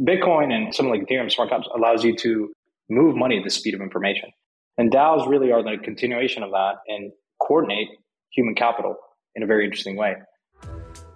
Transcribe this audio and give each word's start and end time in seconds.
Bitcoin 0.00 0.52
and 0.52 0.74
something 0.74 0.92
like 0.92 1.08
Ethereum 1.08 1.30
smart 1.30 1.50
contracts 1.50 1.68
allows 1.74 2.04
you 2.04 2.16
to 2.16 2.52
move 2.90 3.16
money 3.16 3.38
at 3.38 3.44
the 3.44 3.50
speed 3.50 3.74
of 3.74 3.80
information. 3.80 4.30
And 4.76 4.90
DAOs 4.90 5.28
really 5.28 5.52
are 5.52 5.62
the 5.62 5.76
continuation 5.82 6.42
of 6.42 6.50
that 6.50 6.74
and 6.88 7.12
coordinate 7.40 7.88
human 8.32 8.54
capital 8.54 8.96
in 9.36 9.42
a 9.42 9.46
very 9.46 9.64
interesting 9.64 9.96
way. 9.96 10.16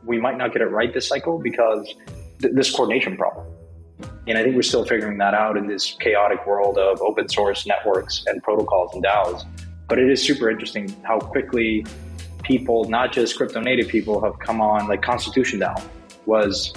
We 0.04 0.20
might 0.20 0.38
not 0.38 0.52
get 0.52 0.62
it 0.62 0.66
right 0.66 0.94
this 0.94 1.08
cycle 1.08 1.40
because 1.42 1.92
th- 2.40 2.54
this 2.54 2.74
coordination 2.74 3.16
problem. 3.16 3.46
And 4.28 4.38
I 4.38 4.42
think 4.42 4.54
we're 4.54 4.62
still 4.62 4.84
figuring 4.84 5.18
that 5.18 5.34
out 5.34 5.56
in 5.56 5.66
this 5.66 5.96
chaotic 5.98 6.46
world 6.46 6.78
of 6.78 7.00
open 7.02 7.28
source 7.28 7.66
networks 7.66 8.24
and 8.26 8.42
protocols 8.42 8.94
and 8.94 9.04
DAOs. 9.04 9.44
But 9.88 9.98
it 9.98 10.08
is 10.08 10.22
super 10.22 10.50
interesting 10.50 10.94
how 11.02 11.18
quickly 11.18 11.84
people, 12.44 12.84
not 12.84 13.12
just 13.12 13.36
crypto 13.36 13.60
native 13.60 13.88
people, 13.88 14.22
have 14.22 14.38
come 14.38 14.60
on. 14.60 14.86
Like 14.86 15.02
Constitution 15.02 15.60
DAO 15.60 15.82
was 16.26 16.72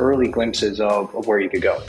early 0.00 0.28
glimpses 0.28 0.80
of, 0.80 1.14
of 1.14 1.26
where 1.26 1.38
you 1.38 1.48
could 1.48 1.62
go. 1.62 1.82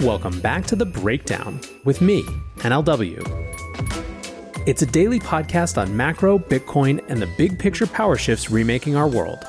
Welcome 0.00 0.40
back 0.40 0.64
to 0.66 0.76
The 0.76 0.86
Breakdown 0.86 1.60
with 1.84 2.00
me, 2.00 2.22
NLW. 2.58 3.48
It's 4.66 4.82
a 4.82 4.86
daily 4.86 5.18
podcast 5.18 5.76
on 5.76 5.96
macro, 5.96 6.38
Bitcoin, 6.38 7.04
and 7.08 7.20
the 7.20 7.28
big 7.36 7.58
picture 7.58 7.86
power 7.86 8.16
shifts 8.16 8.50
remaking 8.50 8.96
our 8.96 9.08
world. 9.08 9.40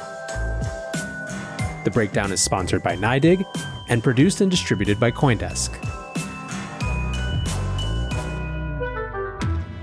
The 1.83 1.91
Breakdown 1.93 2.31
is 2.31 2.41
sponsored 2.41 2.81
by 2.81 2.95
NYDIG 2.95 3.45
and 3.89 4.03
produced 4.03 4.41
and 4.41 4.49
distributed 4.49 4.99
by 4.99 5.11
CoinDesk. 5.11 5.75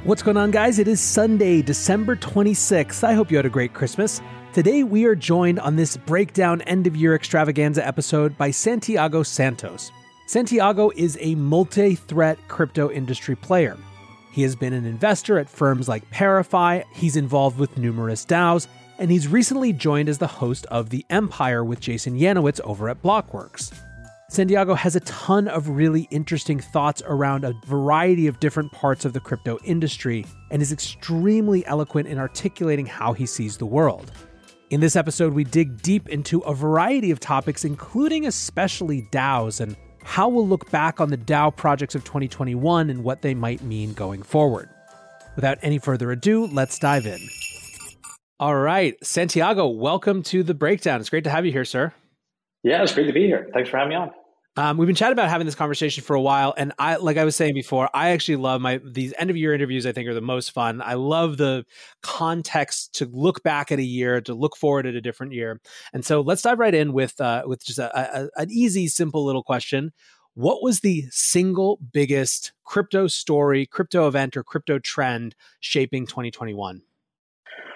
What's 0.04 0.22
going 0.22 0.36
on, 0.36 0.52
guys? 0.52 0.78
It 0.78 0.86
is 0.86 1.00
Sunday, 1.00 1.62
December 1.62 2.14
26th. 2.14 3.02
I 3.02 3.12
hope 3.14 3.30
you 3.30 3.36
had 3.36 3.44
a 3.44 3.50
great 3.50 3.74
Christmas. 3.74 4.20
Today, 4.56 4.84
we 4.84 5.04
are 5.04 5.14
joined 5.14 5.60
on 5.60 5.76
this 5.76 5.98
breakdown 5.98 6.62
end 6.62 6.86
of 6.86 6.96
year 6.96 7.14
extravaganza 7.14 7.86
episode 7.86 8.38
by 8.38 8.50
Santiago 8.50 9.22
Santos. 9.22 9.92
Santiago 10.28 10.90
is 10.96 11.18
a 11.20 11.34
multi 11.34 11.94
threat 11.94 12.38
crypto 12.48 12.90
industry 12.90 13.36
player. 13.36 13.76
He 14.32 14.40
has 14.44 14.56
been 14.56 14.72
an 14.72 14.86
investor 14.86 15.38
at 15.38 15.50
firms 15.50 15.90
like 15.90 16.10
ParaFi, 16.10 16.84
he's 16.94 17.16
involved 17.16 17.58
with 17.58 17.76
numerous 17.76 18.24
DAOs, 18.24 18.66
and 18.98 19.10
he's 19.10 19.28
recently 19.28 19.74
joined 19.74 20.08
as 20.08 20.16
the 20.16 20.26
host 20.26 20.64
of 20.70 20.88
The 20.88 21.04
Empire 21.10 21.62
with 21.62 21.80
Jason 21.80 22.18
Yanowitz 22.18 22.58
over 22.62 22.88
at 22.88 23.02
Blockworks. 23.02 23.78
Santiago 24.30 24.72
has 24.74 24.96
a 24.96 25.00
ton 25.00 25.48
of 25.48 25.68
really 25.68 26.08
interesting 26.10 26.60
thoughts 26.60 27.02
around 27.04 27.44
a 27.44 27.52
variety 27.66 28.26
of 28.26 28.40
different 28.40 28.72
parts 28.72 29.04
of 29.04 29.12
the 29.12 29.20
crypto 29.20 29.58
industry 29.64 30.24
and 30.50 30.62
is 30.62 30.72
extremely 30.72 31.64
eloquent 31.66 32.08
in 32.08 32.16
articulating 32.16 32.86
how 32.86 33.12
he 33.12 33.26
sees 33.26 33.58
the 33.58 33.66
world. 33.66 34.10
In 34.68 34.80
this 34.80 34.96
episode, 34.96 35.32
we 35.32 35.44
dig 35.44 35.80
deep 35.80 36.08
into 36.08 36.40
a 36.40 36.52
variety 36.52 37.12
of 37.12 37.20
topics, 37.20 37.64
including 37.64 38.26
especially 38.26 39.02
DAOs 39.12 39.60
and 39.60 39.76
how 40.02 40.28
we'll 40.28 40.48
look 40.48 40.68
back 40.72 41.00
on 41.00 41.08
the 41.08 41.16
DAO 41.16 41.54
projects 41.54 41.94
of 41.94 42.02
2021 42.02 42.90
and 42.90 43.04
what 43.04 43.22
they 43.22 43.32
might 43.32 43.62
mean 43.62 43.92
going 43.92 44.24
forward. 44.24 44.68
Without 45.36 45.58
any 45.62 45.78
further 45.78 46.10
ado, 46.10 46.48
let's 46.48 46.80
dive 46.80 47.06
in. 47.06 47.20
All 48.40 48.56
right, 48.56 48.96
Santiago, 49.04 49.68
welcome 49.68 50.24
to 50.24 50.42
the 50.42 50.54
breakdown. 50.54 50.98
It's 50.98 51.10
great 51.10 51.24
to 51.24 51.30
have 51.30 51.46
you 51.46 51.52
here, 51.52 51.64
sir. 51.64 51.92
Yeah, 52.64 52.82
it's 52.82 52.92
great 52.92 53.06
to 53.06 53.12
be 53.12 53.24
here. 53.24 53.48
Thanks 53.54 53.70
for 53.70 53.76
having 53.76 53.90
me 53.90 53.94
on. 53.94 54.10
Um, 54.58 54.78
we've 54.78 54.86
been 54.86 54.96
chatting 54.96 55.12
about 55.12 55.28
having 55.28 55.44
this 55.44 55.54
conversation 55.54 56.02
for 56.02 56.16
a 56.16 56.20
while, 56.20 56.54
and 56.56 56.72
I, 56.78 56.96
like 56.96 57.18
I 57.18 57.24
was 57.24 57.36
saying 57.36 57.52
before, 57.52 57.90
I 57.92 58.10
actually 58.10 58.36
love 58.36 58.62
my 58.62 58.80
these 58.82 59.12
end 59.18 59.28
of 59.28 59.36
year 59.36 59.52
interviews. 59.52 59.84
I 59.84 59.92
think 59.92 60.08
are 60.08 60.14
the 60.14 60.22
most 60.22 60.52
fun. 60.52 60.80
I 60.80 60.94
love 60.94 61.36
the 61.36 61.66
context 62.02 62.94
to 62.94 63.06
look 63.12 63.42
back 63.42 63.70
at 63.70 63.78
a 63.78 63.84
year, 63.84 64.22
to 64.22 64.32
look 64.32 64.56
forward 64.56 64.86
at 64.86 64.94
a 64.94 65.02
different 65.02 65.34
year, 65.34 65.60
and 65.92 66.04
so 66.06 66.22
let's 66.22 66.40
dive 66.40 66.58
right 66.58 66.74
in 66.74 66.94
with 66.94 67.20
uh, 67.20 67.42
with 67.46 67.64
just 67.66 67.78
a, 67.78 68.22
a, 68.22 68.28
an 68.36 68.50
easy, 68.50 68.88
simple 68.88 69.26
little 69.26 69.42
question. 69.42 69.92
What 70.32 70.62
was 70.62 70.80
the 70.80 71.04
single 71.10 71.78
biggest 71.92 72.52
crypto 72.64 73.08
story, 73.08 73.66
crypto 73.66 74.08
event, 74.08 74.38
or 74.38 74.44
crypto 74.44 74.78
trend 74.78 75.34
shaping 75.60 76.06
2021? 76.06 76.80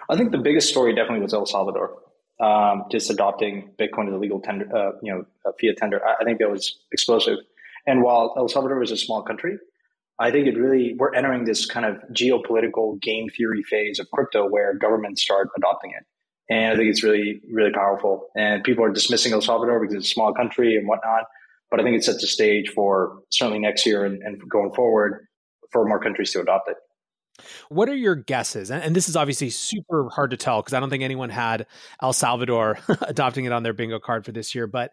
I 0.09 0.17
think 0.17 0.33
the 0.33 0.39
biggest 0.39 0.69
story 0.69 0.95
definitely 0.95 1.23
was 1.23 1.35
El 1.35 1.47
Salvador 1.47 1.99
um, 2.41 2.85
just 2.91 3.11
adopting 3.11 3.71
Bitcoin 3.79 4.09
as 4.09 4.15
a 4.15 4.19
legal 4.19 4.41
tender, 4.41 4.67
uh, 4.75 4.93
you 5.03 5.13
know, 5.13 5.25
fiat 5.61 5.77
tender. 5.77 6.01
I, 6.05 6.17
I, 6.21 6.25
think 6.25 6.39
that 6.39 6.51
was 6.51 6.79
explosive. 6.93 7.39
And 7.87 8.03
while 8.03 8.35
El 8.37 8.49
Salvador 8.49 8.83
is 8.83 8.91
a 8.91 8.97
small 8.97 9.23
country, 9.23 9.59
I 10.19 10.31
think 10.31 10.47
it 10.47 10.59
really 10.59 10.95
we're 10.99 11.15
entering 11.15 11.45
this 11.45 11.67
kind 11.67 11.85
of 11.85 11.97
geopolitical 12.13 13.01
game 13.01 13.29
theory 13.29 13.63
phase 13.63 13.99
of 13.99 14.11
crypto 14.11 14.49
where 14.49 14.75
governments 14.75 15.23
start 15.23 15.49
adopting 15.57 15.93
it. 15.97 16.07
And 16.51 16.73
I 16.73 16.77
think 16.77 16.91
it's 16.91 17.05
really, 17.05 17.41
really 17.53 17.73
powerful. 17.73 18.27
And 18.37 18.65
people 18.65 18.85
are 18.85 18.91
dismissing 18.91 19.33
El 19.33 19.41
Salvador 19.41 19.81
because 19.81 19.95
it's 19.95 20.07
a 20.07 20.11
small 20.11 20.35
country 20.35 20.77
and 20.77 20.89
whatnot. 20.89 21.25
But 21.71 21.79
I 21.79 21.85
think 21.85 21.97
it 21.97 22.05
sets 22.05 22.21
the 22.21 22.27
stage 22.27 22.71
for 22.71 23.21
certainly 23.31 23.61
next 23.61 23.87
year 23.87 24.05
and, 24.05 24.21
and 24.23 24.41
going 24.49 24.73
forward 24.73 25.27
for 25.71 25.87
more 25.87 26.01
countries 26.01 26.33
to 26.33 26.41
adopt 26.41 26.69
it. 26.69 26.77
What 27.69 27.89
are 27.89 27.97
your 27.97 28.15
guesses? 28.15 28.71
And, 28.71 28.95
this 28.95 29.09
is 29.09 29.17
obviously 29.17 29.51
super 29.51 30.09
hard 30.11 30.31
to 30.33 30.37
tell 30.37 30.61
because 30.61 30.75
I 30.75 30.81
don't 30.81 30.91
think 30.91 31.03
anyone 31.03 31.31
had 31.31 31.67
El 32.03 32.13
Salvador 32.13 32.79
adopting 33.03 33.45
it 33.45 33.53
on 33.53 33.63
their 33.63 33.73
bingo 33.73 33.99
card 33.99 34.25
for 34.25 34.33
this 34.33 34.55
year. 34.55 34.67
But 34.67 34.93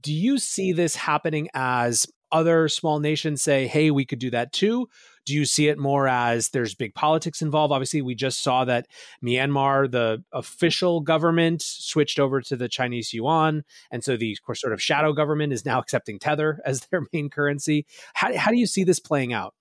do 0.00 0.12
you 0.12 0.38
see 0.38 0.72
this 0.72 0.96
happening 0.96 1.48
as 1.54 2.06
other 2.30 2.68
small 2.68 3.00
nations 3.00 3.42
say, 3.42 3.66
hey, 3.66 3.90
we 3.90 4.04
could 4.04 4.18
do 4.18 4.30
that 4.30 4.52
too? 4.52 4.88
Do 5.24 5.34
you 5.34 5.44
see 5.44 5.68
it 5.68 5.78
more 5.78 6.08
as 6.08 6.50
there's 6.50 6.74
big 6.74 6.94
politics 6.94 7.42
involved? 7.42 7.72
Obviously, 7.72 8.00
we 8.00 8.14
just 8.14 8.42
saw 8.42 8.64
that 8.64 8.86
Myanmar, 9.22 9.90
the 9.90 10.24
official 10.32 11.00
government, 11.00 11.60
switched 11.62 12.18
over 12.18 12.40
to 12.40 12.56
the 12.56 12.68
Chinese 12.68 13.12
yuan. 13.12 13.64
And 13.90 14.02
so 14.02 14.16
the 14.16 14.36
sort 14.54 14.72
of 14.72 14.82
shadow 14.82 15.12
government 15.12 15.52
is 15.52 15.64
now 15.64 15.78
accepting 15.80 16.18
Tether 16.18 16.60
as 16.64 16.80
their 16.90 17.02
main 17.12 17.28
currency. 17.28 17.86
How, 18.14 18.36
how 18.36 18.50
do 18.50 18.56
you 18.56 18.66
see 18.66 18.84
this 18.84 19.00
playing 19.00 19.32
out? 19.32 19.54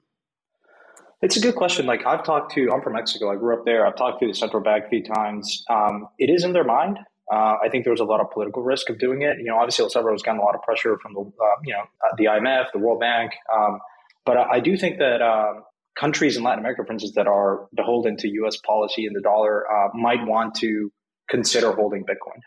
It's 1.21 1.35
a 1.35 1.39
good 1.39 1.55
question. 1.55 1.85
Like 1.85 2.05
I've 2.05 2.23
talked 2.23 2.53
to, 2.53 2.71
I'm 2.71 2.81
from 2.81 2.93
Mexico. 2.93 3.31
I 3.31 3.35
grew 3.35 3.57
up 3.57 3.65
there. 3.65 3.87
I've 3.87 3.95
talked 3.95 4.19
to 4.19 4.27
the 4.27 4.33
central 4.33 4.61
bank 4.61 4.85
a 4.85 4.89
few 4.89 5.03
times. 5.03 5.63
Um, 5.69 6.07
it 6.19 6.29
is 6.29 6.43
in 6.43 6.53
their 6.53 6.63
mind. 6.63 6.99
Uh, 7.31 7.55
I 7.63 7.69
think 7.69 7.83
there 7.83 7.91
was 7.91 7.99
a 7.99 8.05
lot 8.05 8.21
of 8.21 8.31
political 8.31 8.61
risk 8.61 8.89
of 8.89 8.99
doing 8.99 9.23
it. 9.23 9.37
You 9.39 9.45
know, 9.45 9.57
obviously 9.57 9.83
El 9.83 9.89
Salvador 9.89 10.13
has 10.13 10.21
gotten 10.21 10.39
a 10.39 10.43
lot 10.43 10.55
of 10.55 10.61
pressure 10.61 10.97
from 11.01 11.13
the, 11.13 11.21
uh, 11.21 11.55
you 11.65 11.73
know, 11.73 11.81
uh, 11.81 12.15
the 12.17 12.25
IMF, 12.25 12.71
the 12.71 12.79
World 12.79 12.99
Bank. 12.99 13.33
Um, 13.53 13.79
but 14.25 14.37
I, 14.37 14.43
I, 14.53 14.59
do 14.59 14.77
think 14.77 14.99
that 14.99 15.21
um, 15.21 15.63
countries 15.97 16.37
in 16.37 16.43
Latin 16.43 16.59
America, 16.59 16.83
for 16.85 16.93
instance, 16.93 17.15
that 17.15 17.27
are 17.27 17.67
beholden 17.75 18.15
to 18.17 18.29
U.S. 18.29 18.57
policy 18.57 19.05
and 19.07 19.15
the 19.15 19.21
dollar 19.21 19.65
uh, 19.69 19.89
might 19.93 20.25
want 20.25 20.55
to 20.55 20.91
consider 21.29 21.73
holding 21.73 22.03
Bitcoin. 22.03 22.39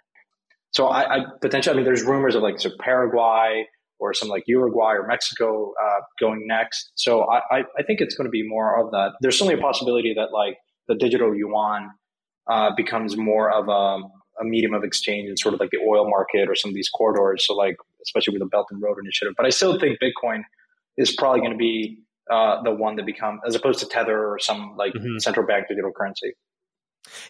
So 0.71 0.87
I, 0.87 1.17
I 1.17 1.19
potentially, 1.41 1.75
I 1.75 1.77
mean, 1.77 1.85
there's 1.85 2.05
rumors 2.05 2.35
of 2.35 2.43
like 2.43 2.61
so 2.61 2.71
Paraguay, 2.79 3.67
or 4.01 4.15
some 4.15 4.29
like 4.29 4.45
Uruguay 4.47 4.93
or 4.95 5.07
Mexico 5.07 5.73
uh, 5.83 6.01
going 6.19 6.47
next. 6.47 6.93
So 6.95 7.27
I, 7.31 7.61
I, 7.79 7.83
think 7.87 8.01
it's 8.01 8.15
going 8.15 8.27
to 8.27 8.31
be 8.31 8.47
more 8.47 8.81
of 8.81 8.91
that. 8.93 9.13
There's 9.21 9.39
certainly 9.39 9.61
a 9.61 9.63
possibility 9.63 10.15
that 10.15 10.33
like 10.33 10.57
the 10.89 10.95
digital 10.95 11.35
yuan 11.35 11.91
uh, 12.51 12.71
becomes 12.77 13.17
more 13.17 13.53
of 13.53 13.69
a, 13.69 14.43
a, 14.43 14.45
medium 14.45 14.75
of 14.75 14.83
exchange 14.85 15.29
in 15.29 15.37
sort 15.37 15.55
of 15.55 15.61
like 15.61 15.71
the 15.71 15.79
oil 15.87 16.09
market 16.09 16.49
or 16.49 16.55
some 16.55 16.71
of 16.71 16.75
these 16.75 16.89
corridors. 16.89 17.47
So 17.47 17.55
like 17.55 17.77
especially 18.03 18.33
with 18.33 18.41
the 18.41 18.49
Belt 18.49 18.67
and 18.71 18.83
Road 18.83 18.97
Initiative. 19.03 19.35
But 19.37 19.47
I 19.47 19.51
still 19.51 19.79
think 19.79 19.99
Bitcoin 20.01 20.43
is 20.97 21.15
probably 21.15 21.41
going 21.41 21.53
to 21.53 21.59
be 21.59 21.99
uh, 22.31 22.63
the 22.63 22.73
one 22.73 22.97
that 22.97 23.07
become 23.07 23.41
as 23.47 23.55
opposed 23.55 23.81
to 23.81 23.87
Tether 23.87 24.33
or 24.33 24.39
some 24.39 24.75
like 24.77 24.95
mm-hmm. 24.95 25.19
central 25.19 25.47
bank 25.47 25.67
digital 25.69 25.93
currency. 25.93 26.33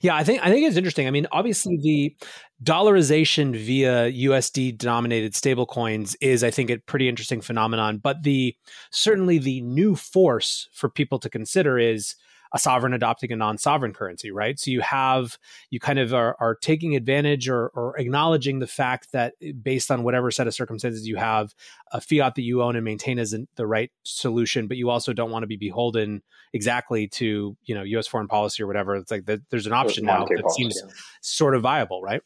Yeah, 0.03 0.17
I 0.17 0.25
think 0.25 0.43
I 0.43 0.51
think 0.51 0.67
it's 0.67 0.77
interesting. 0.77 1.07
I 1.07 1.11
mean, 1.11 1.27
obviously 1.33 1.79
the 1.81 2.17
dollarization 2.63 3.57
via 3.57 4.11
USD 4.11 4.77
denominated 4.77 5.33
stablecoins 5.33 6.17
is 6.21 6.45
I 6.45 6.51
think 6.51 6.71
a 6.71 6.79
pretty 6.79 7.09
interesting 7.09 7.41
phenomenon, 7.41 7.99
but 7.99 8.23
the 8.23 8.55
certainly 8.91 9.39
the 9.39 9.61
new 9.63 9.95
force 9.97 10.69
for 10.75 10.89
people 10.91 11.19
to 11.21 11.31
consider 11.31 11.79
is 11.79 12.15
a 12.53 12.59
sovereign 12.59 12.93
adopting 12.93 13.33
a 13.33 13.37
non-sovereign 13.37 13.93
currency, 13.93 14.31
right? 14.31 14.59
So 14.59 14.71
you 14.71 14.81
have 14.81 15.39
you 15.71 15.81
kind 15.81 15.99
of 15.99 16.13
are, 16.13 16.37
are 16.41 16.55
taking 16.55 16.97
advantage 16.97 17.49
or, 17.49 17.69
or, 17.69 17.97
acknowledging 17.99 18.59
the 18.59 18.67
fact 18.67 19.13
that 19.13 19.35
eh, 19.43 19.53
based 19.53 19.91
on 19.91 20.03
whatever 20.03 20.31
set 20.31 20.47
of 20.47 20.55
circumstances 20.55 21.07
you 21.07 21.17
have, 21.17 21.55
a 21.93 22.01
fiat 22.01 22.35
that 22.35 22.43
you 22.43 22.63
own 22.63 22.77
and 22.77 22.85
maintain 22.85 23.19
isn't 23.19 23.49
the 23.57 23.67
right 23.67 23.91
solution, 24.03 24.67
but 24.67 24.77
you 24.77 24.91
also 24.91 25.13
don't 25.13 25.31
want 25.31 25.43
to 25.43 25.47
be 25.47 25.57
beholden 25.57 26.23
exactly 26.53 27.07
to 27.09 27.57
you 27.63 27.75
know 27.75 27.83
U.S. 27.83 28.07
foreign 28.07 28.29
policy 28.29 28.63
or 28.63 28.67
whatever. 28.67 28.97
It's 28.97 29.11
like 29.11 29.27
the, 29.27 29.43
there's 29.51 29.67
an 29.67 29.73
option 29.73 30.05
now 30.05 30.25
that 30.25 30.41
policy, 30.41 30.63
seems 30.63 30.83
yeah. 30.85 30.93
sort 31.21 31.55
of 31.55 31.63
viable, 31.63 32.03
right? 32.03 32.23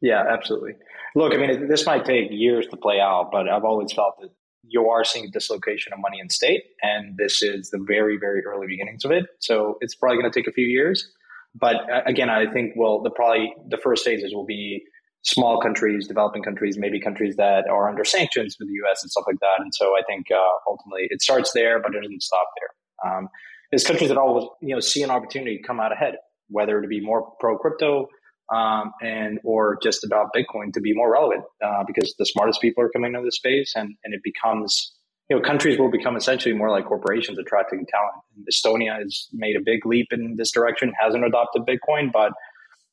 Yeah, 0.00 0.22
absolutely. 0.28 0.74
Look, 1.14 1.32
I 1.34 1.36
mean, 1.36 1.68
this 1.68 1.86
might 1.86 2.04
take 2.04 2.28
years 2.30 2.66
to 2.68 2.76
play 2.76 2.98
out, 3.00 3.30
but 3.30 3.48
I've 3.48 3.64
always 3.64 3.92
felt 3.92 4.20
that 4.20 4.30
you 4.64 4.88
are 4.88 5.04
seeing 5.04 5.30
dislocation 5.32 5.92
of 5.92 5.98
money 6.00 6.18
in 6.20 6.30
state, 6.30 6.62
and 6.82 7.16
this 7.16 7.42
is 7.42 7.70
the 7.70 7.78
very, 7.78 8.16
very 8.18 8.44
early 8.44 8.66
beginnings 8.66 9.04
of 9.04 9.10
it. 9.10 9.26
So 9.40 9.76
it's 9.80 9.94
probably 9.94 10.18
going 10.18 10.30
to 10.30 10.38
take 10.38 10.48
a 10.48 10.52
few 10.52 10.66
years. 10.66 11.10
But 11.54 11.76
uh, 11.90 12.02
again, 12.06 12.30
I 12.30 12.50
think 12.50 12.74
well, 12.76 13.02
the 13.02 13.10
probably 13.10 13.52
the 13.68 13.76
first 13.76 14.04
phases 14.04 14.34
will 14.34 14.46
be 14.46 14.82
small 15.22 15.60
countries, 15.60 16.08
developing 16.08 16.42
countries, 16.42 16.76
maybe 16.78 17.00
countries 17.00 17.36
that 17.36 17.68
are 17.68 17.88
under 17.88 18.04
sanctions 18.04 18.56
with 18.58 18.68
the 18.68 18.74
U.S. 18.74 19.02
and 19.02 19.10
stuff 19.10 19.24
like 19.26 19.38
that. 19.40 19.60
And 19.60 19.72
so 19.74 19.94
I 19.96 20.02
think 20.06 20.26
uh, 20.30 20.38
ultimately 20.68 21.06
it 21.10 21.22
starts 21.22 21.52
there, 21.52 21.80
but 21.80 21.94
it 21.94 22.00
doesn't 22.02 22.22
stop 22.22 22.46
there. 22.58 23.12
Um, 23.12 23.28
there's 23.70 23.84
countries 23.84 24.08
that 24.08 24.18
always 24.18 24.44
you 24.60 24.74
know 24.74 24.80
see 24.80 25.02
an 25.02 25.10
opportunity 25.10 25.60
come 25.64 25.80
out 25.80 25.92
ahead, 25.92 26.14
whether 26.48 26.80
to 26.80 26.88
be 26.88 27.00
more 27.00 27.32
pro 27.40 27.58
crypto 27.58 28.06
um, 28.50 28.92
and 29.00 29.38
or 29.44 29.78
just 29.82 30.04
about 30.04 30.28
Bitcoin 30.34 30.72
to 30.74 30.80
be 30.80 30.94
more 30.94 31.12
relevant 31.12 31.44
uh, 31.64 31.84
because 31.86 32.14
the 32.18 32.26
smartest 32.26 32.60
people 32.60 32.82
are 32.84 32.90
coming 32.90 33.14
into 33.14 33.24
the 33.24 33.32
space 33.32 33.72
and, 33.76 33.94
and 34.04 34.14
it 34.14 34.20
becomes 34.22 34.94
you 35.28 35.36
know 35.36 35.42
countries 35.42 35.78
will 35.78 35.90
become 35.90 36.16
essentially 36.16 36.54
more 36.54 36.70
like 36.70 36.84
corporations 36.86 37.38
attracting 37.38 37.86
talent. 37.86 38.14
Estonia 38.50 38.98
has 38.98 39.28
made 39.32 39.56
a 39.56 39.60
big 39.64 39.86
leap 39.86 40.08
in 40.12 40.36
this 40.36 40.50
direction, 40.50 40.92
hasn't 41.00 41.24
adopted 41.24 41.62
Bitcoin, 41.62 42.12
but 42.12 42.32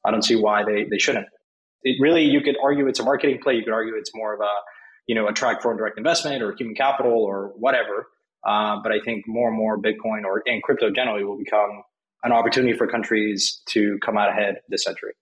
I 0.05 0.11
don't 0.11 0.23
see 0.23 0.35
why 0.35 0.63
they, 0.63 0.85
they 0.89 0.97
shouldn't. 0.97 1.27
It 1.83 1.97
really 1.99 2.23
you 2.23 2.41
could 2.41 2.55
argue 2.61 2.87
it's 2.87 2.99
a 2.99 3.03
marketing 3.03 3.39
play. 3.41 3.55
You 3.55 3.63
could 3.63 3.73
argue 3.73 3.95
it's 3.95 4.11
more 4.13 4.33
of 4.33 4.39
a 4.41 4.51
you 5.07 5.15
know 5.15 5.27
attract 5.27 5.63
foreign 5.63 5.77
direct 5.77 5.97
investment 5.97 6.43
or 6.43 6.55
human 6.57 6.75
capital 6.75 7.13
or 7.13 7.53
whatever. 7.57 8.07
Uh, 8.45 8.77
but 8.81 8.93
I 8.93 8.99
think 9.03 9.25
more 9.27 9.49
and 9.49 9.57
more 9.57 9.77
Bitcoin 9.77 10.23
or 10.23 10.41
and 10.45 10.63
crypto 10.63 10.91
generally 10.91 11.23
will 11.25 11.37
become 11.37 11.83
an 12.23 12.31
opportunity 12.31 12.77
for 12.77 12.87
countries 12.87 13.61
to 13.69 13.97
come 14.05 14.17
out 14.17 14.29
ahead 14.29 14.57
this 14.69 14.83
century. 14.83 15.13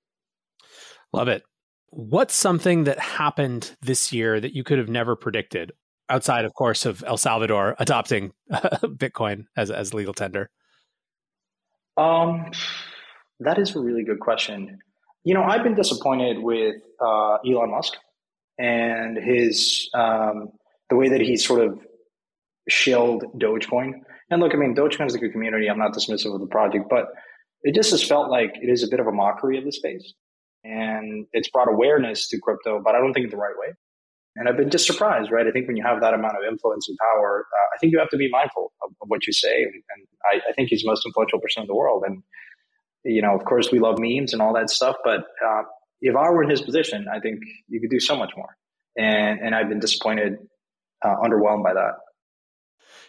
Love 1.13 1.27
it. 1.27 1.44
What's 1.89 2.36
something 2.36 2.83
that 2.83 3.00
happened 3.00 3.75
this 3.81 4.12
year 4.12 4.39
that 4.39 4.54
you 4.54 4.63
could 4.63 4.77
have 4.77 4.89
never 4.89 5.15
predicted, 5.15 5.71
outside, 6.09 6.45
of 6.45 6.54
course, 6.54 6.86
of 6.86 7.04
El 7.07 7.18
Salvador 7.18 7.75
adopting 7.80 8.33
Bitcoin 8.51 9.45
as 9.56 9.71
as 9.71 9.94
legal 9.94 10.13
tender? 10.13 10.50
Um, 11.95 12.51
that 13.39 13.57
is 13.57 13.75
a 13.75 13.80
really 13.80 14.04
good 14.04 14.19
question. 14.19 14.80
You 15.24 15.33
know, 15.33 15.44
I've 15.44 15.63
been 15.63 15.75
disappointed 15.75 16.39
with 16.39 16.75
uh, 17.01 17.38
Elon 17.45 17.71
Musk 17.71 17.94
and 18.59 19.18
his 19.18 19.89
um, 19.94 20.50
the 20.89 20.95
way 20.95 21.09
that 21.09 21.21
he 21.21 21.38
sort 21.38 21.62
of 21.62 21.80
shilled 22.69 23.24
Dogecoin. 23.39 23.94
And 24.30 24.42
look, 24.42 24.54
I 24.54 24.57
mean, 24.57 24.75
Dogecoin 24.75 25.07
is 25.07 25.15
a 25.15 25.19
good 25.19 25.31
community. 25.31 25.68
I'm 25.68 25.80
not 25.80 25.94
dismissive 25.94 26.33
of 26.33 26.42
the 26.42 26.48
project, 26.48 26.86
but 26.89 27.07
it 27.63 27.74
just 27.74 27.92
has 27.92 28.04
felt 28.04 28.30
like 28.30 28.51
it 28.62 28.69
is 28.69 28.83
a 28.83 28.88
bit 28.88 29.00
of 29.00 29.07
a 29.07 29.12
mockery 29.12 29.57
of 29.57 29.63
the 29.63 29.71
space 29.71 30.13
and 30.68 31.25
it's 31.31 31.50
brought 31.50 31.69
awareness 31.69 32.28
to 32.30 32.40
crypto, 32.40 32.81
but 32.84 32.94
I 32.94 33.00
don't 33.00 33.14
think 33.14 33.25
in 33.25 33.30
the 33.30 33.38
right 33.38 33.56
way. 33.58 33.74
And 34.36 34.48
I've 34.48 34.58
been 34.58 34.69
just 34.69 34.86
surprised, 34.86 35.31
right? 35.31 35.48
I 35.48 35.52
think 35.52 35.68
when 35.68 35.78
you 35.78 35.84
have 35.84 36.02
that 36.02 36.14
amount 36.14 36.36
of 36.36 36.44
influence 36.48 36.88
and 36.90 36.98
power, 37.00 37.46
uh, 37.52 37.68
I 37.75 37.78
think 37.80 37.94
you 37.94 38.00
have 38.00 38.10
to 38.10 38.18
be 38.18 38.30
mindful 38.30 38.72
of, 38.84 38.92
of 39.02 39.08
what 39.08 39.25
you 39.25 39.34
say. 39.34 39.64
And, 39.64 39.74
and 39.74 40.08
I, 40.31 40.50
I, 40.50 40.54
think 40.54 40.69
he's 40.69 40.84
the 40.84 40.90
most 40.90 41.06
influential 41.06 41.40
person 41.40 41.64
in 41.64 41.68
the 41.68 41.75
world. 41.75 42.04
And, 42.06 42.22
you 43.04 43.22
know, 43.22 43.34
of 43.34 43.46
course, 43.46 43.72
we 43.72 43.80
love 43.80 43.96
memes 43.98 44.34
and 44.34 44.42
all 44.42 44.54
that 44.54 44.69
stuff. 44.69 44.98
But 45.04 45.22
uh, 45.44 45.64
if 46.02 46.16
I 46.16 46.30
were 46.30 46.44
in 46.44 46.52
his 46.52 46.62
position, 46.62 47.08
I 47.12 47.19
think 47.19 47.40
you 47.68 47.80
could 47.80 47.90
do 47.90 48.00
so 48.00 48.16
much 48.16 48.34
more. 48.38 48.56
And, 48.96 49.40
and 49.40 49.56
I've 49.56 49.69
been 49.69 49.80
disappointed, 49.80 50.38
uh, 51.04 51.16
underwhelmed 51.24 51.64
by 51.64 51.74
that. 51.74 51.94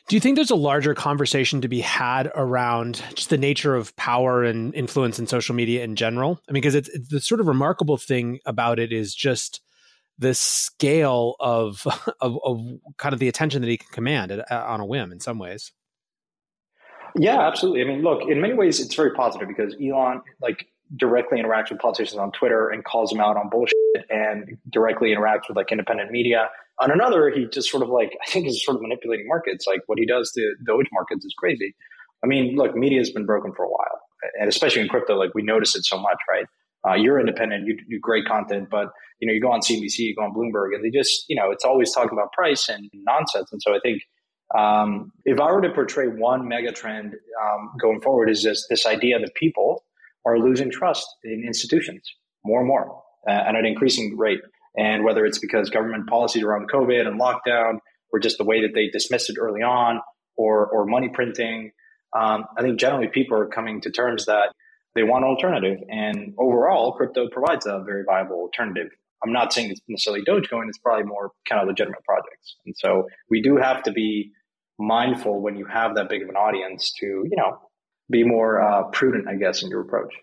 Do 0.08 0.16
you 0.16 0.20
think 0.20 0.36
there's 0.36 0.50
a 0.50 0.56
larger 0.56 0.94
conversation 0.94 1.60
to 1.60 1.68
be 1.68 1.80
had 1.80 2.32
around 2.34 3.02
just 3.14 3.28
the 3.28 3.36
nature 3.36 3.74
of 3.74 3.94
power 3.96 4.42
and 4.42 4.74
influence 4.74 5.18
in 5.18 5.26
social 5.26 5.54
media 5.54 5.84
in 5.84 5.96
general? 5.96 6.40
I 6.48 6.52
mean, 6.52 6.62
because 6.62 6.74
it's, 6.74 6.88
it's 6.88 7.08
the 7.08 7.20
sort 7.20 7.40
of 7.40 7.46
remarkable 7.46 7.98
thing 7.98 8.40
about 8.46 8.78
it 8.78 8.90
is 8.90 9.14
just 9.14 9.60
the 10.18 10.32
scale 10.32 11.36
of, 11.40 11.86
of, 12.22 12.38
of 12.42 12.66
kind 12.96 13.12
of 13.12 13.18
the 13.18 13.28
attention 13.28 13.60
that 13.60 13.68
he 13.68 13.76
can 13.76 13.88
command 13.92 14.32
on 14.50 14.80
a 14.80 14.86
whim 14.86 15.12
in 15.12 15.20
some 15.20 15.38
ways. 15.38 15.72
Yeah, 17.14 17.40
absolutely. 17.40 17.82
I 17.82 17.84
mean, 17.84 18.02
look, 18.02 18.22
in 18.30 18.40
many 18.40 18.54
ways, 18.54 18.80
it's 18.80 18.94
very 18.94 19.12
positive 19.12 19.46
because 19.46 19.76
Elon, 19.82 20.22
like, 20.40 20.68
directly 20.96 21.38
interacts 21.38 21.70
with 21.70 21.80
politicians 21.80 22.18
on 22.18 22.32
Twitter 22.32 22.70
and 22.70 22.82
calls 22.82 23.10
them 23.10 23.20
out 23.20 23.36
on 23.36 23.50
bullshit 23.50 23.74
and 24.08 24.56
directly 24.70 25.10
interacts 25.10 25.48
with 25.48 25.56
like 25.56 25.70
independent 25.70 26.10
media. 26.10 26.48
On 26.80 26.90
another, 26.90 27.30
he 27.30 27.46
just 27.46 27.70
sort 27.70 27.82
of 27.82 27.88
like, 27.88 28.16
I 28.26 28.30
think 28.30 28.46
is 28.46 28.64
sort 28.64 28.76
of 28.76 28.82
manipulating 28.82 29.26
markets. 29.26 29.66
Like 29.66 29.80
what 29.86 29.98
he 29.98 30.06
does 30.06 30.30
to 30.32 30.54
Doge 30.66 30.86
markets 30.92 31.24
is 31.24 31.34
crazy. 31.36 31.74
I 32.24 32.26
mean, 32.26 32.56
look, 32.56 32.74
media 32.74 32.98
has 32.98 33.10
been 33.10 33.26
broken 33.26 33.52
for 33.54 33.64
a 33.64 33.68
while. 33.68 34.00
And 34.40 34.48
especially 34.48 34.82
in 34.82 34.88
crypto, 34.88 35.14
like 35.16 35.34
we 35.34 35.42
notice 35.42 35.76
it 35.76 35.84
so 35.84 35.98
much, 35.98 36.18
right? 36.28 36.46
Uh, 36.86 36.94
you're 36.94 37.18
independent, 37.18 37.66
you 37.66 37.76
do 37.76 37.98
great 38.00 38.24
content, 38.24 38.68
but 38.70 38.88
you 39.20 39.26
know, 39.26 39.32
you 39.32 39.40
go 39.40 39.50
on 39.50 39.60
CNBC, 39.60 39.98
you 39.98 40.14
go 40.14 40.22
on 40.22 40.32
Bloomberg, 40.32 40.74
and 40.74 40.84
they 40.84 40.90
just, 40.90 41.24
you 41.28 41.36
know, 41.36 41.50
it's 41.50 41.64
always 41.64 41.92
talking 41.92 42.12
about 42.12 42.32
price 42.32 42.68
and 42.68 42.88
nonsense. 42.92 43.50
And 43.50 43.60
so 43.60 43.74
I 43.74 43.80
think 43.80 44.02
um, 44.56 45.12
if 45.24 45.40
I 45.40 45.50
were 45.50 45.60
to 45.60 45.70
portray 45.70 46.06
one 46.06 46.48
mega 46.48 46.72
trend 46.72 47.14
um, 47.42 47.72
going 47.80 48.00
forward, 48.00 48.30
is 48.30 48.42
this 48.44 48.66
this 48.70 48.86
idea 48.86 49.18
that 49.18 49.34
people 49.34 49.84
are 50.24 50.38
losing 50.38 50.70
trust 50.70 51.06
in 51.24 51.44
institutions 51.46 52.02
more 52.44 52.60
and 52.60 52.68
more 52.68 53.02
uh, 53.28 53.32
at 53.32 53.54
an 53.54 53.66
increasing 53.66 54.16
rate. 54.16 54.40
And 54.78 55.04
whether 55.04 55.26
it's 55.26 55.38
because 55.38 55.70
government 55.70 56.08
policies 56.08 56.44
around 56.44 56.70
COVID 56.70 57.06
and 57.06 57.20
lockdown, 57.20 57.78
or 58.12 58.20
just 58.20 58.38
the 58.38 58.44
way 58.44 58.62
that 58.62 58.72
they 58.74 58.88
dismissed 58.88 59.28
it 59.28 59.36
early 59.38 59.62
on, 59.62 60.00
or 60.36 60.66
or 60.68 60.86
money 60.86 61.08
printing, 61.12 61.72
um, 62.16 62.44
I 62.56 62.62
think 62.62 62.78
generally 62.78 63.08
people 63.08 63.36
are 63.38 63.46
coming 63.46 63.80
to 63.82 63.90
terms 63.90 64.26
that 64.26 64.54
they 64.94 65.02
want 65.02 65.24
an 65.24 65.30
alternative. 65.30 65.78
And 65.90 66.34
overall, 66.38 66.92
crypto 66.92 67.28
provides 67.28 67.66
a 67.66 67.82
very 67.84 68.04
viable 68.04 68.36
alternative. 68.36 68.90
I'm 69.22 69.32
not 69.32 69.52
saying 69.52 69.70
it's 69.70 69.80
necessarily 69.88 70.24
Dogecoin; 70.24 70.68
it's 70.68 70.78
probably 70.78 71.04
more 71.04 71.32
kind 71.48 71.60
of 71.60 71.66
legitimate 71.66 72.04
projects. 72.04 72.56
And 72.64 72.74
so 72.78 73.08
we 73.28 73.42
do 73.42 73.56
have 73.56 73.82
to 73.82 73.92
be 73.92 74.30
mindful 74.78 75.42
when 75.42 75.56
you 75.56 75.66
have 75.66 75.96
that 75.96 76.08
big 76.08 76.22
of 76.22 76.28
an 76.28 76.36
audience 76.36 76.92
to 77.00 77.06
you 77.06 77.36
know 77.36 77.58
be 78.08 78.22
more 78.22 78.62
uh, 78.62 78.84
prudent, 78.84 79.28
I 79.28 79.34
guess, 79.34 79.62
in 79.62 79.70
your 79.70 79.80
approach. 79.80 80.14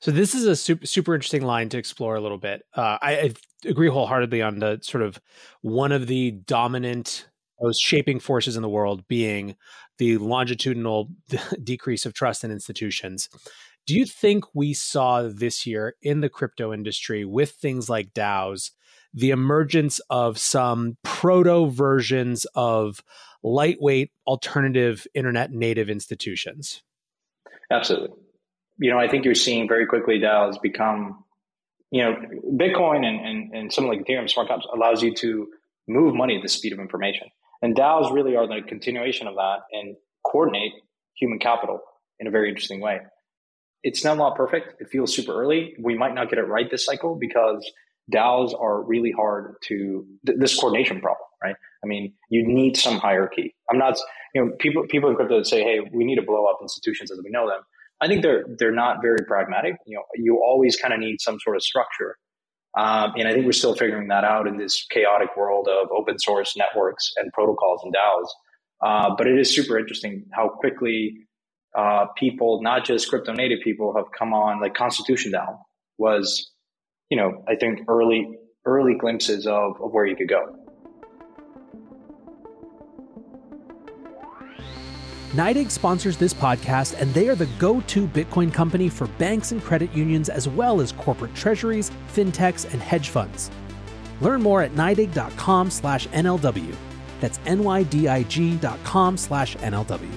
So 0.00 0.10
this 0.10 0.34
is 0.34 0.46
a 0.46 0.56
super 0.56 0.86
super 0.86 1.14
interesting 1.14 1.42
line 1.42 1.68
to 1.70 1.78
explore 1.78 2.16
a 2.16 2.20
little 2.20 2.38
bit. 2.38 2.62
Uh, 2.74 2.98
I, 3.00 3.16
I, 3.16 3.32
agree 3.64 3.88
wholeheartedly 3.88 4.42
on 4.42 4.58
the 4.58 4.80
sort 4.82 5.02
of 5.02 5.20
one 5.60 5.92
of 5.92 6.08
the 6.08 6.32
dominant 6.32 7.28
those 7.60 7.78
shaping 7.78 8.18
forces 8.18 8.56
in 8.56 8.62
the 8.62 8.68
world 8.68 9.06
being 9.06 9.54
the 9.98 10.18
longitudinal 10.18 11.10
decrease 11.62 12.04
of 12.04 12.12
trust 12.12 12.42
in 12.42 12.50
institutions. 12.50 13.28
Do 13.86 13.94
you 13.94 14.04
think 14.04 14.44
we 14.54 14.74
saw 14.74 15.22
this 15.22 15.66
year 15.66 15.94
in 16.02 16.20
the 16.20 16.28
crypto 16.28 16.72
industry 16.72 17.24
with 17.24 17.52
things 17.52 17.88
like 17.88 18.12
DAOs 18.14 18.70
the 19.14 19.30
emergence 19.30 20.00
of 20.10 20.38
some 20.38 20.96
proto 21.02 21.66
versions 21.70 22.46
of 22.54 23.02
lightweight 23.42 24.10
alternative 24.26 25.06
internet 25.14 25.52
native 25.52 25.90
institutions? 25.90 26.82
Absolutely. 27.70 28.16
You 28.82 28.90
know, 28.90 28.98
I 28.98 29.08
think 29.08 29.24
you're 29.24 29.34
seeing 29.34 29.68
very 29.68 29.86
quickly 29.86 30.18
DAOs 30.18 30.60
become, 30.60 31.24
you 31.90 32.02
know, 32.02 32.16
Bitcoin 32.54 33.04
and, 33.04 33.24
and, 33.24 33.54
and 33.54 33.72
something 33.72 33.92
like 33.92 34.04
Ethereum 34.04 34.28
smart 34.28 34.48
contracts 34.48 34.66
allows 34.74 35.02
you 35.02 35.14
to 35.14 35.48
move 35.86 36.14
money 36.14 36.36
at 36.36 36.42
the 36.42 36.48
speed 36.48 36.72
of 36.72 36.80
information. 36.80 37.28
And 37.62 37.76
DAOs 37.76 38.12
really 38.12 38.34
are 38.34 38.46
the 38.46 38.60
continuation 38.66 39.28
of 39.28 39.36
that 39.36 39.58
and 39.70 39.94
coordinate 40.24 40.72
human 41.14 41.38
capital 41.38 41.80
in 42.18 42.26
a 42.26 42.30
very 42.30 42.48
interesting 42.48 42.80
way. 42.80 43.00
It's 43.84 44.04
not 44.04 44.16
not 44.16 44.36
perfect. 44.36 44.80
It 44.80 44.88
feels 44.90 45.14
super 45.14 45.32
early. 45.32 45.74
We 45.78 45.96
might 45.96 46.14
not 46.14 46.28
get 46.28 46.38
it 46.38 46.48
right 46.48 46.70
this 46.70 46.84
cycle 46.84 47.16
because 47.16 47.70
DAOs 48.12 48.52
are 48.60 48.82
really 48.82 49.12
hard 49.12 49.54
to 49.68 50.06
th- 50.26 50.38
this 50.38 50.58
coordination 50.58 51.00
problem, 51.00 51.26
right? 51.42 51.56
I 51.82 51.86
mean, 51.86 52.14
you 52.30 52.46
need 52.46 52.76
some 52.76 52.98
hierarchy. 52.98 53.54
I'm 53.70 53.78
not, 53.78 53.96
you 54.34 54.44
know, 54.44 54.52
people 54.58 54.86
people 54.88 55.10
in 55.10 55.16
crypto 55.16 55.42
say, 55.42 55.62
"Hey, 55.62 55.80
we 55.92 56.04
need 56.04 56.16
to 56.16 56.22
blow 56.22 56.46
up 56.46 56.58
institutions 56.62 57.10
as 57.10 57.20
we 57.22 57.30
know 57.30 57.48
them." 57.48 57.62
I 58.02 58.08
think 58.08 58.22
they're 58.22 58.44
they're 58.58 58.74
not 58.74 58.96
very 59.00 59.24
pragmatic. 59.26 59.74
You 59.86 59.96
know, 59.96 60.02
you 60.16 60.42
always 60.44 60.76
kind 60.76 60.92
of 60.92 61.00
need 61.00 61.20
some 61.20 61.38
sort 61.38 61.56
of 61.56 61.62
structure, 61.62 62.16
um, 62.76 63.12
and 63.16 63.28
I 63.28 63.32
think 63.32 63.46
we're 63.46 63.52
still 63.52 63.74
figuring 63.74 64.08
that 64.08 64.24
out 64.24 64.48
in 64.48 64.58
this 64.58 64.84
chaotic 64.90 65.28
world 65.36 65.68
of 65.68 65.88
open 65.96 66.18
source 66.18 66.56
networks 66.56 67.12
and 67.16 67.32
protocols 67.32 67.80
and 67.84 67.94
DAOs. 67.94 68.28
Uh, 68.84 69.14
but 69.16 69.28
it 69.28 69.38
is 69.38 69.54
super 69.54 69.78
interesting 69.78 70.24
how 70.32 70.48
quickly 70.48 71.14
uh, 71.78 72.06
people, 72.16 72.60
not 72.62 72.84
just 72.84 73.08
crypto 73.08 73.32
native 73.32 73.60
people, 73.62 73.94
have 73.96 74.06
come 74.18 74.34
on. 74.34 74.60
Like 74.60 74.74
Constitution 74.74 75.32
DAO 75.32 75.58
was, 75.96 76.50
you 77.08 77.16
know, 77.16 77.44
I 77.48 77.54
think 77.54 77.80
early 77.88 78.26
early 78.64 78.94
glimpses 78.94 79.46
of, 79.46 79.80
of 79.80 79.92
where 79.92 80.06
you 80.06 80.16
could 80.16 80.28
go. 80.28 80.61
NYDIG 85.32 85.70
sponsors 85.70 86.18
this 86.18 86.34
podcast, 86.34 87.00
and 87.00 87.14
they 87.14 87.26
are 87.26 87.34
the 87.34 87.46
go 87.58 87.80
to 87.80 88.06
Bitcoin 88.06 88.52
company 88.52 88.90
for 88.90 89.06
banks 89.16 89.50
and 89.50 89.64
credit 89.64 89.90
unions, 89.94 90.28
as 90.28 90.46
well 90.46 90.78
as 90.78 90.92
corporate 90.92 91.34
treasuries, 91.34 91.90
fintechs, 92.12 92.70
and 92.70 92.82
hedge 92.82 93.08
funds. 93.08 93.50
Learn 94.20 94.42
more 94.42 94.60
at 94.60 94.72
NYDIG.com 94.72 95.70
slash 95.70 96.06
NLW. 96.08 96.74
That's 97.20 97.38
NYDIG.com 97.38 99.16
slash 99.16 99.56
NLW. 99.56 100.12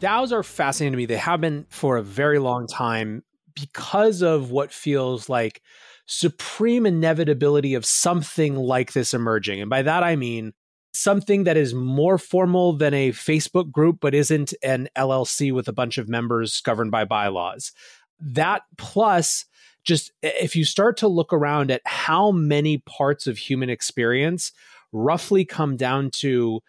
DAOs 0.00 0.32
are 0.32 0.42
fascinating 0.42 0.92
to 0.92 0.96
me. 0.96 1.04
They 1.04 1.18
have 1.18 1.42
been 1.42 1.66
for 1.68 1.98
a 1.98 2.02
very 2.02 2.38
long 2.38 2.66
time 2.66 3.22
because 3.54 4.22
of 4.22 4.50
what 4.50 4.72
feels 4.72 5.28
like 5.28 5.60
supreme 6.06 6.86
inevitability 6.86 7.74
of 7.74 7.84
something 7.84 8.56
like 8.56 8.92
this 8.92 9.14
emerging. 9.14 9.60
And 9.60 9.70
by 9.70 9.82
that, 9.82 10.02
I 10.02 10.16
mean 10.16 10.52
something 10.92 11.44
that 11.44 11.56
is 11.56 11.74
more 11.74 12.18
formal 12.18 12.76
than 12.76 12.94
a 12.94 13.10
Facebook 13.10 13.70
group, 13.70 13.98
but 14.00 14.14
isn't 14.14 14.54
an 14.62 14.88
LLC 14.96 15.52
with 15.52 15.68
a 15.68 15.72
bunch 15.72 15.98
of 15.98 16.08
members 16.08 16.60
governed 16.60 16.90
by 16.90 17.04
bylaws. 17.04 17.72
That 18.20 18.62
plus, 18.78 19.44
just 19.84 20.12
if 20.22 20.56
you 20.56 20.64
start 20.64 20.96
to 20.98 21.08
look 21.08 21.32
around 21.32 21.70
at 21.70 21.82
how 21.84 22.30
many 22.30 22.78
parts 22.78 23.26
of 23.26 23.36
human 23.36 23.68
experience 23.68 24.52
roughly 24.92 25.44
come 25.44 25.76
down 25.76 26.10
to 26.10 26.60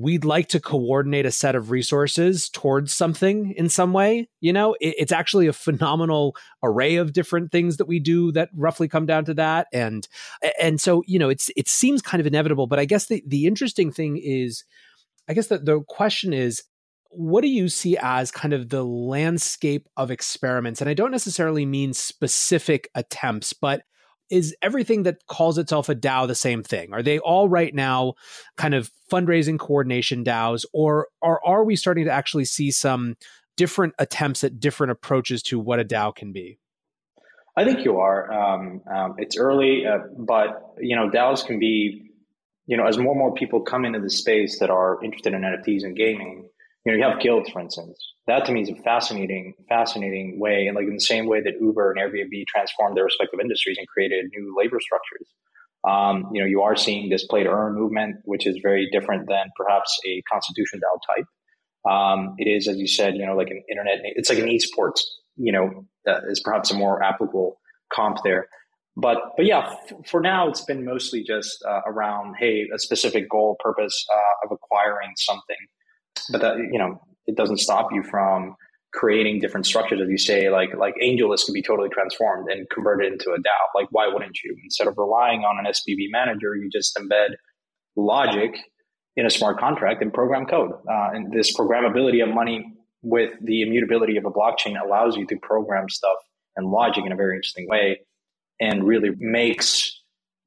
we'd 0.00 0.24
like 0.24 0.48
to 0.48 0.60
coordinate 0.60 1.26
a 1.26 1.30
set 1.30 1.56
of 1.56 1.70
resources 1.70 2.48
towards 2.48 2.92
something 2.92 3.52
in 3.56 3.68
some 3.68 3.92
way. 3.92 4.28
You 4.40 4.52
know, 4.52 4.74
it, 4.80 4.94
it's 4.98 5.12
actually 5.12 5.48
a 5.48 5.52
phenomenal 5.52 6.36
array 6.62 6.96
of 6.96 7.12
different 7.12 7.50
things 7.50 7.78
that 7.78 7.88
we 7.88 7.98
do 7.98 8.30
that 8.32 8.50
roughly 8.54 8.88
come 8.88 9.06
down 9.06 9.24
to 9.26 9.34
that. 9.34 9.66
And 9.72 10.06
and 10.60 10.80
so, 10.80 11.02
you 11.06 11.18
know, 11.18 11.28
it's 11.28 11.50
it 11.56 11.68
seems 11.68 12.00
kind 12.02 12.20
of 12.20 12.26
inevitable. 12.26 12.66
But 12.66 12.78
I 12.78 12.84
guess 12.84 13.06
the, 13.06 13.22
the 13.26 13.46
interesting 13.46 13.90
thing 13.90 14.20
is, 14.22 14.64
I 15.28 15.34
guess 15.34 15.48
the 15.48 15.58
the 15.58 15.80
question 15.82 16.32
is, 16.32 16.62
what 17.10 17.40
do 17.40 17.48
you 17.48 17.68
see 17.68 17.96
as 18.00 18.30
kind 18.30 18.54
of 18.54 18.68
the 18.68 18.84
landscape 18.84 19.88
of 19.96 20.10
experiments? 20.10 20.80
And 20.80 20.88
I 20.88 20.94
don't 20.94 21.10
necessarily 21.10 21.66
mean 21.66 21.92
specific 21.92 22.88
attempts, 22.94 23.52
but 23.52 23.82
is 24.30 24.54
everything 24.62 25.04
that 25.04 25.26
calls 25.26 25.58
itself 25.58 25.88
a 25.88 25.94
DAO 25.94 26.26
the 26.26 26.34
same 26.34 26.62
thing? 26.62 26.92
Are 26.92 27.02
they 27.02 27.18
all 27.18 27.48
right 27.48 27.74
now 27.74 28.14
kind 28.56 28.74
of 28.74 28.90
fundraising 29.10 29.58
coordination 29.58 30.24
DAOs, 30.24 30.64
or, 30.72 31.08
or 31.20 31.44
are 31.46 31.64
we 31.64 31.76
starting 31.76 32.04
to 32.04 32.10
actually 32.10 32.44
see 32.44 32.70
some 32.70 33.16
different 33.56 33.94
attempts 33.98 34.44
at 34.44 34.60
different 34.60 34.92
approaches 34.92 35.42
to 35.42 35.58
what 35.58 35.80
a 35.80 35.84
DAO 35.84 36.14
can 36.14 36.32
be? 36.32 36.58
I 37.56 37.64
think 37.64 37.84
you 37.84 37.98
are. 37.98 38.32
Um, 38.32 38.82
um, 38.94 39.14
it's 39.18 39.36
early, 39.36 39.84
uh, 39.84 39.98
but 40.16 40.74
you 40.78 40.94
know, 40.94 41.10
DAOs 41.10 41.44
can 41.44 41.58
be, 41.58 42.12
you 42.66 42.76
know, 42.76 42.86
as 42.86 42.96
more 42.98 43.12
and 43.12 43.18
more 43.18 43.34
people 43.34 43.62
come 43.62 43.84
into 43.84 43.98
the 43.98 44.10
space 44.10 44.60
that 44.60 44.70
are 44.70 45.02
interested 45.02 45.34
in 45.34 45.40
NFTs 45.40 45.82
and 45.82 45.96
gaming, 45.96 46.48
you 46.88 46.96
know, 46.96 47.04
you 47.04 47.12
have 47.12 47.20
guilds, 47.20 47.50
for 47.50 47.60
instance. 47.60 48.14
That 48.26 48.46
to 48.46 48.52
me 48.52 48.62
is 48.62 48.70
a 48.70 48.74
fascinating, 48.76 49.52
fascinating 49.68 50.40
way. 50.40 50.66
And 50.66 50.74
like 50.74 50.86
in 50.86 50.94
the 50.94 51.00
same 51.00 51.26
way 51.26 51.42
that 51.42 51.60
Uber 51.60 51.92
and 51.92 52.00
Airbnb 52.00 52.46
transformed 52.46 52.96
their 52.96 53.04
respective 53.04 53.40
industries 53.40 53.76
and 53.76 53.86
created 53.88 54.24
new 54.34 54.54
labor 54.56 54.78
structures. 54.80 55.28
Um, 55.86 56.30
you 56.32 56.40
know, 56.40 56.48
you 56.48 56.62
are 56.62 56.76
seeing 56.76 57.10
this 57.10 57.26
play 57.26 57.42
to 57.42 57.50
earn 57.50 57.74
movement, 57.74 58.16
which 58.24 58.46
is 58.46 58.58
very 58.62 58.88
different 58.90 59.28
than 59.28 59.50
perhaps 59.54 59.98
a 60.06 60.22
constitution 60.32 60.80
DAO 60.80 60.98
type. 61.14 61.92
Um, 61.92 62.34
it 62.38 62.48
is, 62.48 62.68
as 62.68 62.78
you 62.78 62.88
said, 62.88 63.16
you 63.16 63.26
know, 63.26 63.36
like 63.36 63.50
an 63.50 63.62
internet, 63.70 63.98
it's 64.02 64.30
like 64.30 64.38
an 64.38 64.46
esports, 64.46 65.00
you 65.36 65.52
know, 65.52 65.86
that 66.06 66.22
is 66.30 66.40
perhaps 66.40 66.70
a 66.70 66.74
more 66.74 67.02
applicable 67.02 67.60
comp 67.92 68.18
there. 68.24 68.48
But, 68.96 69.18
but 69.36 69.44
yeah, 69.44 69.74
f- 69.90 69.92
for 70.06 70.20
now, 70.22 70.48
it's 70.48 70.64
been 70.64 70.86
mostly 70.86 71.22
just 71.22 71.62
uh, 71.68 71.82
around, 71.86 72.36
hey, 72.38 72.66
a 72.74 72.78
specific 72.78 73.28
goal, 73.28 73.56
purpose 73.60 74.06
uh, 74.12 74.46
of 74.46 74.52
acquiring 74.52 75.12
something 75.16 75.56
but 76.30 76.40
that 76.40 76.56
you 76.58 76.78
know 76.78 77.00
it 77.26 77.36
doesn't 77.36 77.58
stop 77.58 77.88
you 77.92 78.02
from 78.02 78.54
creating 78.92 79.38
different 79.38 79.66
structures 79.66 80.00
as 80.00 80.08
you 80.08 80.18
say 80.18 80.48
like 80.48 80.70
like 80.76 80.94
AngelList 81.02 81.44
can 81.44 81.54
be 81.54 81.62
totally 81.62 81.90
transformed 81.90 82.50
and 82.50 82.68
converted 82.70 83.12
into 83.12 83.30
a 83.30 83.38
dao. 83.38 83.62
Like 83.74 83.88
why 83.90 84.08
wouldn't 84.08 84.38
you? 84.42 84.56
Instead 84.64 84.88
of 84.88 84.94
relying 84.96 85.40
on 85.40 85.64
an 85.64 85.70
spv 85.72 86.06
manager 86.10 86.54
you 86.54 86.70
just 86.70 86.96
embed 86.96 87.30
logic 87.96 88.56
in 89.16 89.26
a 89.26 89.30
smart 89.30 89.58
contract 89.58 90.00
and 90.00 90.14
program 90.14 90.46
code. 90.46 90.72
Uh, 90.88 91.10
and 91.12 91.32
this 91.32 91.54
programmability 91.56 92.22
of 92.22 92.32
money 92.32 92.72
with 93.02 93.32
the 93.42 93.62
immutability 93.62 94.16
of 94.16 94.24
a 94.24 94.30
blockchain 94.30 94.80
allows 94.80 95.16
you 95.16 95.26
to 95.26 95.36
program 95.42 95.88
stuff 95.88 96.16
and 96.56 96.68
logic 96.68 97.04
in 97.04 97.12
a 97.12 97.16
very 97.16 97.34
interesting 97.36 97.66
way 97.68 97.98
and 98.60 98.84
really 98.84 99.10
makes 99.18 99.97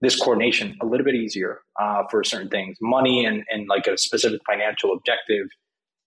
this 0.01 0.19
coordination 0.19 0.77
a 0.81 0.85
little 0.85 1.05
bit 1.05 1.15
easier 1.15 1.61
uh, 1.79 2.03
for 2.09 2.23
certain 2.23 2.49
things. 2.49 2.77
Money 2.81 3.25
and, 3.25 3.43
and 3.49 3.67
like 3.69 3.87
a 3.87 3.97
specific 3.97 4.41
financial 4.45 4.93
objective 4.93 5.47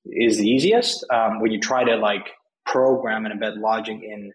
is 0.06 0.38
the 0.38 0.48
easiest. 0.48 1.06
Um, 1.12 1.40
when 1.40 1.52
you 1.52 1.60
try 1.60 1.84
to 1.84 1.96
like 1.96 2.30
program 2.66 3.24
and 3.24 3.40
embed 3.40 3.60
logic 3.60 3.98
in 4.02 4.32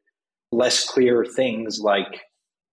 less 0.52 0.86
clear 0.86 1.26
things 1.26 1.80
like 1.80 2.22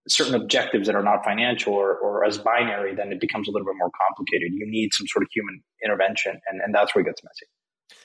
certain 0.08 0.34
objectives 0.34 0.86
that 0.86 0.94
are 0.94 1.02
not 1.02 1.24
financial 1.24 1.74
or, 1.74 1.96
or 1.98 2.24
as 2.24 2.38
binary, 2.38 2.94
then 2.94 3.10
it 3.10 3.20
becomes 3.20 3.48
a 3.48 3.50
little 3.50 3.66
bit 3.66 3.74
more 3.76 3.90
complicated. 4.06 4.52
You 4.52 4.64
need 4.70 4.94
some 4.94 5.06
sort 5.08 5.24
of 5.24 5.28
human 5.34 5.60
intervention, 5.84 6.38
and, 6.48 6.60
and 6.64 6.72
that's 6.74 6.94
where 6.94 7.02
it 7.02 7.06
gets 7.06 7.22
messy. 7.24 7.46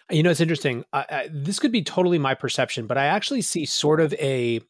You 0.10 0.24
know, 0.24 0.32
it's 0.32 0.42
interesting. 0.42 0.84
This 1.30 1.60
could 1.60 1.72
be 1.72 1.84
totally 1.84 2.18
my 2.18 2.34
perception, 2.34 2.88
but 2.88 2.98
I 2.98 3.06
actually 3.06 3.44
see 3.44 3.66
sort 3.66 4.02
of 4.02 4.14
a 4.16 4.62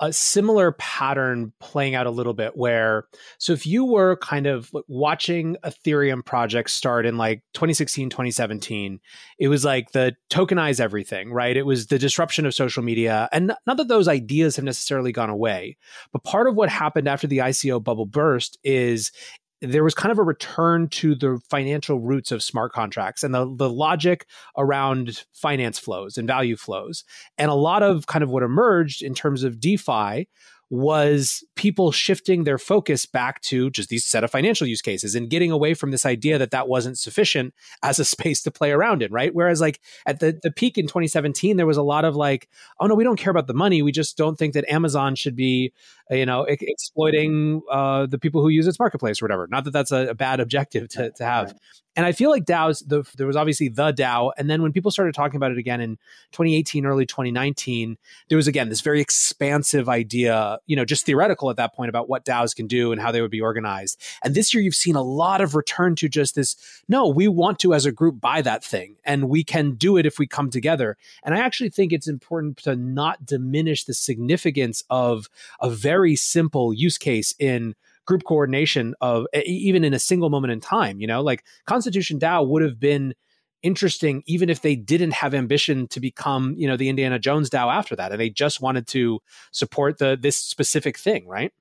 a 0.00 0.12
similar 0.12 0.72
pattern 0.72 1.52
playing 1.60 1.94
out 1.94 2.06
a 2.06 2.10
little 2.10 2.32
bit 2.32 2.56
where 2.56 3.04
so 3.38 3.52
if 3.52 3.66
you 3.66 3.84
were 3.84 4.16
kind 4.16 4.46
of 4.46 4.72
watching 4.88 5.56
ethereum 5.62 6.24
projects 6.24 6.72
start 6.72 7.04
in 7.04 7.18
like 7.18 7.42
2016 7.52 8.08
2017 8.08 8.98
it 9.38 9.48
was 9.48 9.64
like 9.64 9.92
the 9.92 10.16
tokenize 10.30 10.80
everything 10.80 11.32
right? 11.32 11.56
It 11.56 11.66
was 11.66 11.86
the 11.88 11.98
disruption 11.98 12.46
of 12.46 12.54
social 12.54 12.82
media 12.82 13.28
and 13.32 13.52
not 13.66 13.76
that 13.76 13.88
those 13.88 14.08
ideas 14.08 14.56
have 14.56 14.64
necessarily 14.64 15.12
gone 15.12 15.30
away 15.30 15.76
but 16.12 16.24
part 16.24 16.48
of 16.48 16.56
what 16.56 16.68
happened 16.68 17.06
after 17.06 17.26
the 17.26 17.38
ico 17.38 17.82
bubble 17.82 18.06
burst 18.06 18.58
is 18.64 19.12
there 19.60 19.84
was 19.84 19.94
kind 19.94 20.10
of 20.10 20.18
a 20.18 20.22
return 20.22 20.88
to 20.88 21.14
the 21.14 21.40
financial 21.50 22.00
roots 22.00 22.32
of 22.32 22.42
smart 22.42 22.72
contracts 22.72 23.22
and 23.22 23.34
the, 23.34 23.52
the 23.56 23.68
logic 23.68 24.26
around 24.56 25.24
finance 25.32 25.78
flows 25.78 26.16
and 26.16 26.26
value 26.26 26.56
flows. 26.56 27.04
And 27.36 27.50
a 27.50 27.54
lot 27.54 27.82
of 27.82 28.06
kind 28.06 28.24
of 28.24 28.30
what 28.30 28.42
emerged 28.42 29.02
in 29.02 29.14
terms 29.14 29.44
of 29.44 29.60
DeFi 29.60 30.28
was 30.70 31.42
people 31.56 31.90
shifting 31.90 32.44
their 32.44 32.56
focus 32.56 33.04
back 33.04 33.40
to 33.40 33.70
just 33.70 33.88
these 33.88 34.04
set 34.04 34.22
of 34.22 34.30
financial 34.30 34.68
use 34.68 34.80
cases 34.80 35.16
and 35.16 35.28
getting 35.28 35.50
away 35.50 35.74
from 35.74 35.90
this 35.90 36.06
idea 36.06 36.38
that 36.38 36.52
that 36.52 36.68
wasn't 36.68 36.96
sufficient 36.96 37.52
as 37.82 37.98
a 37.98 38.04
space 38.20 38.40
to 38.42 38.52
play 38.52 38.70
around 38.70 39.02
in, 39.02 39.12
right? 39.12 39.34
Whereas 39.34 39.60
like 39.60 39.80
at 40.06 40.20
the, 40.20 40.38
the 40.42 40.52
peak 40.52 40.78
in 40.78 40.86
2017, 40.86 41.56
there 41.56 41.66
was 41.66 41.76
a 41.76 41.82
lot 41.82 42.04
of 42.04 42.14
like, 42.14 42.48
oh 42.78 42.86
no, 42.86 42.94
we 42.94 43.02
don't 43.02 43.18
care 43.18 43.32
about 43.32 43.48
the 43.48 43.54
money. 43.54 43.82
We 43.82 43.90
just 43.90 44.16
don't 44.16 44.36
think 44.36 44.54
that 44.54 44.70
Amazon 44.70 45.16
should 45.16 45.34
be, 45.34 45.72
you 46.08 46.24
know, 46.24 46.44
exploiting 46.44 47.62
uh, 47.70 48.06
the 48.06 48.18
people 48.18 48.40
who 48.40 48.48
use 48.48 48.68
its 48.68 48.78
marketplace 48.78 49.20
or 49.20 49.24
whatever. 49.24 49.48
Not 49.48 49.64
that 49.64 49.72
that's 49.72 49.90
a, 49.90 50.08
a 50.08 50.14
bad 50.14 50.38
objective 50.38 50.88
to, 50.90 51.10
to 51.10 51.24
have. 51.24 51.54
And 52.00 52.06
I 52.06 52.12
feel 52.12 52.30
like 52.30 52.46
DAOs, 52.46 52.82
the, 52.88 53.04
there 53.18 53.26
was 53.26 53.36
obviously 53.36 53.68
the 53.68 53.92
DAO. 53.92 54.32
And 54.38 54.48
then 54.48 54.62
when 54.62 54.72
people 54.72 54.90
started 54.90 55.14
talking 55.14 55.36
about 55.36 55.52
it 55.52 55.58
again 55.58 55.82
in 55.82 55.98
2018, 56.32 56.86
early 56.86 57.04
2019, 57.04 57.98
there 58.30 58.36
was 58.36 58.48
again 58.48 58.70
this 58.70 58.80
very 58.80 59.02
expansive 59.02 59.86
idea, 59.86 60.60
you 60.64 60.76
know, 60.76 60.86
just 60.86 61.04
theoretical 61.04 61.50
at 61.50 61.58
that 61.58 61.74
point 61.74 61.90
about 61.90 62.08
what 62.08 62.24
DAOs 62.24 62.56
can 62.56 62.66
do 62.66 62.90
and 62.90 63.02
how 63.02 63.12
they 63.12 63.20
would 63.20 63.30
be 63.30 63.42
organized. 63.42 64.00
And 64.24 64.34
this 64.34 64.54
year 64.54 64.62
you've 64.62 64.74
seen 64.74 64.96
a 64.96 65.02
lot 65.02 65.42
of 65.42 65.54
return 65.54 65.94
to 65.96 66.08
just 66.08 66.36
this 66.36 66.56
no, 66.88 67.06
we 67.06 67.28
want 67.28 67.58
to 67.58 67.74
as 67.74 67.84
a 67.84 67.92
group 67.92 68.18
buy 68.18 68.40
that 68.40 68.64
thing 68.64 68.96
and 69.04 69.28
we 69.28 69.44
can 69.44 69.72
do 69.72 69.98
it 69.98 70.06
if 70.06 70.18
we 70.18 70.26
come 70.26 70.48
together. 70.48 70.96
And 71.22 71.34
I 71.34 71.40
actually 71.40 71.68
think 71.68 71.92
it's 71.92 72.08
important 72.08 72.56
to 72.62 72.76
not 72.76 73.26
diminish 73.26 73.84
the 73.84 73.92
significance 73.92 74.82
of 74.88 75.28
a 75.60 75.68
very 75.68 76.16
simple 76.16 76.72
use 76.72 76.96
case 76.96 77.34
in 77.38 77.74
group 78.10 78.24
coordination 78.24 78.92
of 79.00 79.26
even 79.46 79.84
in 79.84 79.94
a 79.94 79.98
single 80.00 80.30
moment 80.30 80.52
in 80.52 80.58
time. 80.58 81.00
You 81.00 81.06
know, 81.06 81.22
like 81.22 81.44
Constitution 81.66 82.18
DAO 82.18 82.46
would 82.48 82.62
have 82.62 82.80
been 82.80 83.14
interesting 83.62 84.22
even 84.26 84.48
if 84.48 84.62
they 84.62 84.74
didn't 84.74 85.12
have 85.12 85.34
ambition 85.34 85.86
to 85.86 86.00
become 86.00 86.54
you 86.56 86.66
know 86.66 86.78
the 86.78 86.88
indiana 86.88 87.18
jones 87.18 87.50
dao 87.50 87.70
after 87.70 87.94
that 87.94 88.10
and 88.10 88.18
they 88.18 88.30
just 88.30 88.62
wanted 88.62 88.86
to 88.86 89.20
support 89.52 89.98
the 89.98 90.16
this 90.18 90.34
specific 90.34 90.96
thing 90.96 91.28
right 91.28 91.52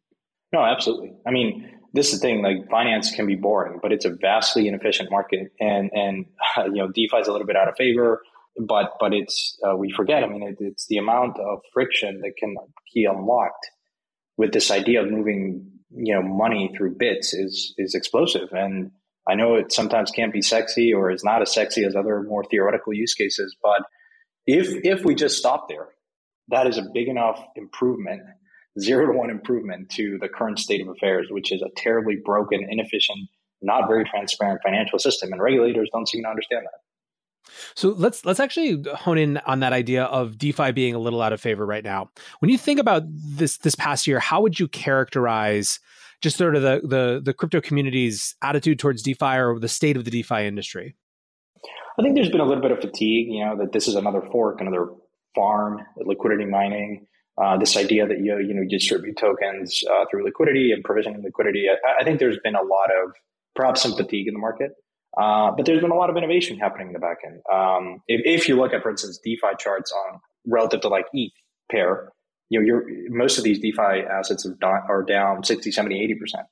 no 0.54 0.64
absolutely 0.64 1.12
i 1.28 1.30
mean 1.30 1.70
this 1.92 2.14
is 2.14 2.22
the 2.22 2.26
thing 2.26 2.42
like 2.42 2.56
finance 2.70 3.12
can 3.12 3.28
be 3.28 3.36
boring 3.36 3.80
but 3.82 3.92
it's 3.92 4.06
a 4.06 4.16
vastly 4.22 4.66
inefficient 4.66 5.12
market 5.12 5.52
and 5.60 5.92
and 5.94 6.26
uh, 6.56 6.64
you 6.68 6.76
know 6.76 6.88
defi 6.88 7.18
is 7.18 7.28
a 7.28 7.34
little 7.34 7.46
bit 7.46 7.58
out 7.58 7.68
of 7.68 7.76
favor 7.76 8.22
but 8.58 8.94
but 9.02 9.14
it's 9.14 9.60
uh, 9.70 9.76
we 9.76 9.92
forget 9.92 10.24
i 10.24 10.28
mean 10.28 10.44
it, 10.44 10.56
it's 10.62 10.88
the 10.88 10.96
amount 10.96 11.38
of 11.38 11.60
friction 11.74 12.22
that 12.22 12.32
can 12.40 12.56
be 12.96 13.04
unlocked 13.04 13.72
with 14.38 14.54
this 14.54 14.72
idea 14.72 15.04
of 15.04 15.12
moving 15.12 15.79
you 15.92 16.14
know 16.14 16.22
money 16.22 16.72
through 16.76 16.96
bits 16.98 17.34
is 17.34 17.74
is 17.78 17.96
explosive. 17.96 18.50
And 18.52 18.92
i 19.28 19.36
know 19.36 19.56
it 19.56 19.72
sometimes 19.72 20.12
can't 20.12 20.34
be 20.34 20.42
sexy 20.42 20.94
or 20.94 21.12
is 21.12 21.24
not 21.24 21.42
as 21.42 21.54
sexy 21.54 21.84
as 21.84 21.96
other 21.96 22.24
more 22.24 22.44
theoretical 22.44 22.94
use 22.94 23.14
cases 23.14 23.56
but 23.62 23.82
if 24.48 24.70
if 24.84 25.04
we 25.04 25.14
just 25.14 25.38
stop 25.38 25.68
there 25.68 25.90
that 26.48 26.68
is 26.68 26.78
a 26.78 26.86
big 26.94 27.10
enough 27.10 27.40
improvement 27.58 28.22
zero 28.80 29.12
to 29.12 29.18
one 29.18 29.30
improvement 29.30 29.90
to 29.90 30.18
the 30.22 30.30
current 30.30 30.58
state 30.58 30.82
of 30.82 30.88
affairs 30.88 31.28
which 31.30 31.52
is 31.52 31.62
a 31.62 31.70
terribly 31.76 32.16
broken 32.24 32.66
inefficient 32.70 33.28
not 33.62 33.88
very 33.88 34.06
transparent 34.06 34.62
financial 34.64 35.00
system. 35.00 35.32
And 35.32 35.42
regulators 35.42 35.90
don't 35.92 36.08
seem 36.08 36.24
to 36.24 36.30
understand 36.30 36.66
that 36.66 36.80
so 37.76 37.90
let's 37.90 38.26
let's 38.26 38.40
actually 38.40 38.84
hone 38.96 39.18
in 39.18 39.38
on 39.46 39.60
that 39.60 39.74
idea 39.74 40.04
of 40.06 40.38
DeFi 40.38 40.72
being 40.72 40.96
a 40.96 41.00
little 41.00 41.22
out 41.22 41.34
of 41.34 41.42
favor 41.42 41.66
right 41.66 41.84
now. 41.84 42.10
When 42.40 42.50
you 42.50 42.58
think 42.58 42.80
about 42.80 43.04
this 43.08 43.58
this 43.58 43.76
past 43.76 44.08
year, 44.08 44.20
how 44.20 44.42
would 44.42 44.60
you 44.60 44.68
characterize 44.68 45.80
just 46.22 46.38
sort 46.38 46.56
of 46.56 46.62
the 46.62 46.82
the, 46.84 47.22
the 47.24 47.34
crypto 47.34 47.62
community's 47.62 48.36
attitude 48.42 48.80
towards 48.80 49.04
DeFi 49.04 49.38
or 49.38 49.60
the 49.60 49.68
state 49.68 49.98
of 49.98 50.06
the 50.06 50.12
DeFi 50.12 50.46
industry? 50.46 50.96
I 51.98 52.02
think 52.02 52.16
there's 52.16 52.30
been 52.30 52.42
a 52.42 52.46
little 52.46 52.62
bit 52.62 52.72
of 52.72 52.80
fatigue. 52.80 53.28
You 53.30 53.46
know 53.46 53.58
that 53.58 53.72
this 53.72 53.88
is 53.88 53.96
another 53.96 54.22
fork, 54.22 54.62
another 54.62 54.88
farm, 55.36 55.80
liquidity 55.98 56.46
mining. 56.46 57.06
Uh, 57.42 57.58
this 57.58 57.78
idea 57.78 58.08
that 58.08 58.20
you 58.20 58.38
you 58.40 58.54
know 58.54 58.64
distribute 58.70 59.18
tokens 59.18 59.84
uh, 59.90 60.06
through 60.10 60.24
liquidity 60.24 60.72
and 60.72 60.84
provisioning 60.84 61.24
liquidity. 61.24 61.68
I, 61.70 62.02
I 62.02 62.04
think 62.04 62.20
there's 62.20 62.40
been 62.44 62.56
a 62.56 62.62
lot 62.62 62.90
of 63.04 63.14
perhaps 63.56 63.82
some 63.82 63.96
fatigue 63.96 64.28
in 64.28 64.34
the 64.34 64.40
market. 64.40 64.72
Uh, 65.20 65.52
but 65.52 65.66
there's 65.66 65.82
been 65.82 65.92
a 65.92 65.96
lot 65.96 66.10
of 66.10 66.16
innovation 66.16 66.58
happening 66.58 66.88
in 66.88 66.94
the 66.94 67.00
backend. 67.00 67.44
Um, 67.54 68.02
if, 68.08 68.22
if, 68.24 68.48
you 68.48 68.56
look 68.56 68.72
at, 68.74 68.82
for 68.82 68.90
instance, 68.90 69.20
DeFi 69.22 69.56
charts 69.60 69.92
on 69.92 70.20
relative 70.48 70.80
to 70.82 70.88
like 70.88 71.06
ETH 71.14 71.34
pair, 71.70 72.14
you 72.50 72.62
know, 72.62 72.82
most 73.10 73.38
of 73.38 73.44
these 73.44 73.60
DeFi 73.60 74.06
assets 74.10 74.46
are 74.46 74.56
down, 74.62 74.82
are 74.88 75.04
down 75.04 75.44
60, 75.44 75.72
70, 75.72 76.18
80%. 76.24 76.44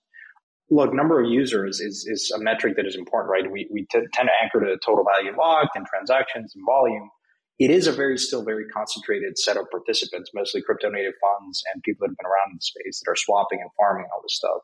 look, 0.69 0.93
number 0.93 1.24
of 1.24 1.31
users 1.31 1.79
is, 1.79 2.05
is 2.09 2.29
a 2.36 2.39
metric 2.39 2.75
that 2.75 2.86
is 2.86 2.95
important, 2.95 3.31
right? 3.31 3.50
We, 3.50 3.69
we 3.71 3.88
t- 3.89 4.05
tend 4.13 4.27
to 4.27 4.33
anchor 4.43 4.59
to 4.59 4.77
total 4.86 5.05
value 5.05 5.31
locked 5.38 5.77
and 5.77 5.86
transactions 5.86 6.53
and 6.53 6.65
volume. 6.65 7.09
It 7.59 7.71
is 7.71 7.88
a 7.88 7.93
very, 7.93 8.17
still 8.17 8.43
very 8.43 8.67
concentrated 8.67 9.39
set 9.39 9.55
of 9.55 9.65
participants, 9.71 10.31
mostly 10.36 10.62
crypto 10.62 10.89
native 10.89 11.13
funds 11.21 11.63
and 11.74 11.81
people 11.83 12.05
that 12.05 12.12
have 12.12 12.17
been 12.17 12.27
around 12.27 12.51
in 12.51 12.57
the 12.57 12.62
space 12.62 13.01
that 13.03 13.09
are 13.09 13.15
swapping 13.15 13.59
and 13.62 13.69
farming 13.77 14.07
all 14.13 14.21
this 14.21 14.36
stuff. 14.36 14.62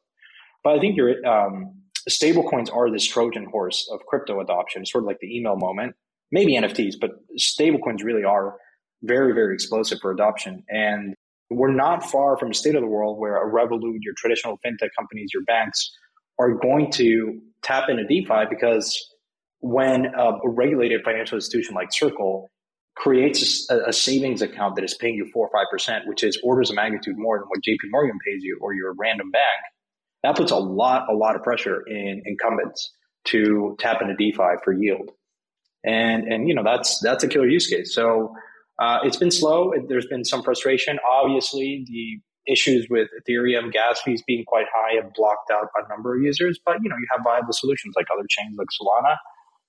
But 0.64 0.76
I 0.76 0.80
think 0.80 0.98
your 0.98 1.26
um, 1.26 1.74
stablecoins 2.10 2.74
are 2.74 2.92
this 2.92 3.08
Trojan 3.08 3.46
horse 3.46 3.90
of 3.92 4.06
crypto 4.08 4.40
adoption, 4.42 4.86
sort 4.86 5.04
of 5.04 5.08
like 5.08 5.20
the 5.20 5.36
email 5.36 5.56
moment, 5.56 5.96
maybe 6.32 6.58
NFTs, 6.58 6.96
but 7.00 7.12
stablecoins 7.38 8.04
really 8.04 8.24
are 8.24 8.56
very, 9.04 9.34
very 9.34 9.54
explosive 9.54 10.00
for 10.02 10.12
adoption. 10.12 10.64
And 10.70 11.14
we're 11.50 11.74
not 11.74 12.10
far 12.10 12.38
from 12.38 12.52
a 12.52 12.54
state 12.54 12.76
of 12.76 12.82
the 12.82 12.88
world 12.88 13.20
where 13.20 13.38
a 13.38 13.52
Revolut, 13.52 13.98
your 14.02 14.14
traditional 14.18 14.60
fintech 14.66 14.90
companies, 14.98 15.30
your 15.34 15.44
banks 15.44 15.92
are 16.40 16.54
going 16.54 16.92
to 16.92 17.40
tap 17.62 17.90
into 17.90 18.06
DeFi 18.06 18.46
because 18.50 19.00
when 19.60 20.08
a, 20.18 20.40
regulated 20.46 21.02
financial 21.04 21.36
institution 21.36 21.76
like 21.76 21.94
Circle 21.94 22.50
creates 22.96 23.70
a, 23.70 23.90
a, 23.90 23.94
savings 23.94 24.42
account 24.42 24.76
that 24.76 24.84
is 24.84 24.94
paying 24.94 25.16
you 25.16 25.30
four 25.34 25.48
or 25.48 25.52
five 25.54 25.68
percent, 25.72 26.08
which 26.08 26.24
is 26.24 26.40
orders 26.44 26.70
of 26.70 26.76
magnitude 26.76 27.16
more 27.18 27.40
than 27.40 27.48
what 27.48 27.60
JP 27.68 27.90
Morgan 27.90 28.18
pays 28.26 28.44
you 28.44 28.58
or 28.62 28.74
your 28.74 28.94
random 28.98 29.32
bank, 29.32 29.44
that 30.24 30.36
puts 30.36 30.52
a 30.52 30.58
lot, 30.58 31.08
a 31.10 31.14
lot 31.16 31.36
of 31.36 31.44
pressure 31.44 31.82
in 31.86 32.24
incumbents 32.26 32.94
to 33.26 33.76
tap 33.80 34.02
into 34.02 34.16
DeFi 34.16 34.58
for 34.64 34.74
yield. 34.74 35.12
And 35.86 36.24
and 36.24 36.48
you 36.48 36.56
know 36.56 36.64
that's 36.64 37.00
that's 37.02 37.24
a 37.24 37.28
killer 37.28 37.48
use 37.48 37.68
case. 37.68 37.94
So 37.94 38.34
uh, 38.80 39.00
it's 39.04 39.18
been 39.18 39.32
slow. 39.32 39.74
There's 39.88 40.08
been 40.08 40.24
some 40.24 40.42
frustration. 40.42 40.98
Obviously, 41.08 41.86
the 41.88 42.52
issues 42.52 42.88
with 42.90 43.10
Ethereum 43.22 43.72
gas 43.72 44.02
fees 44.02 44.24
being 44.26 44.44
quite 44.46 44.66
high 44.74 44.96
have 45.02 45.14
blocked 45.14 45.52
out 45.52 45.68
a 45.76 45.90
number 45.90 46.16
of 46.16 46.22
users. 46.22 46.60
But 46.66 46.78
you 46.82 46.90
know, 46.90 46.96
you 46.96 47.08
have 47.12 47.22
viable 47.24 47.54
solutions 47.54 47.96
like 47.98 48.08
other 48.14 48.26
chains 48.30 48.56
like 48.58 48.68
Solana, 48.82 49.18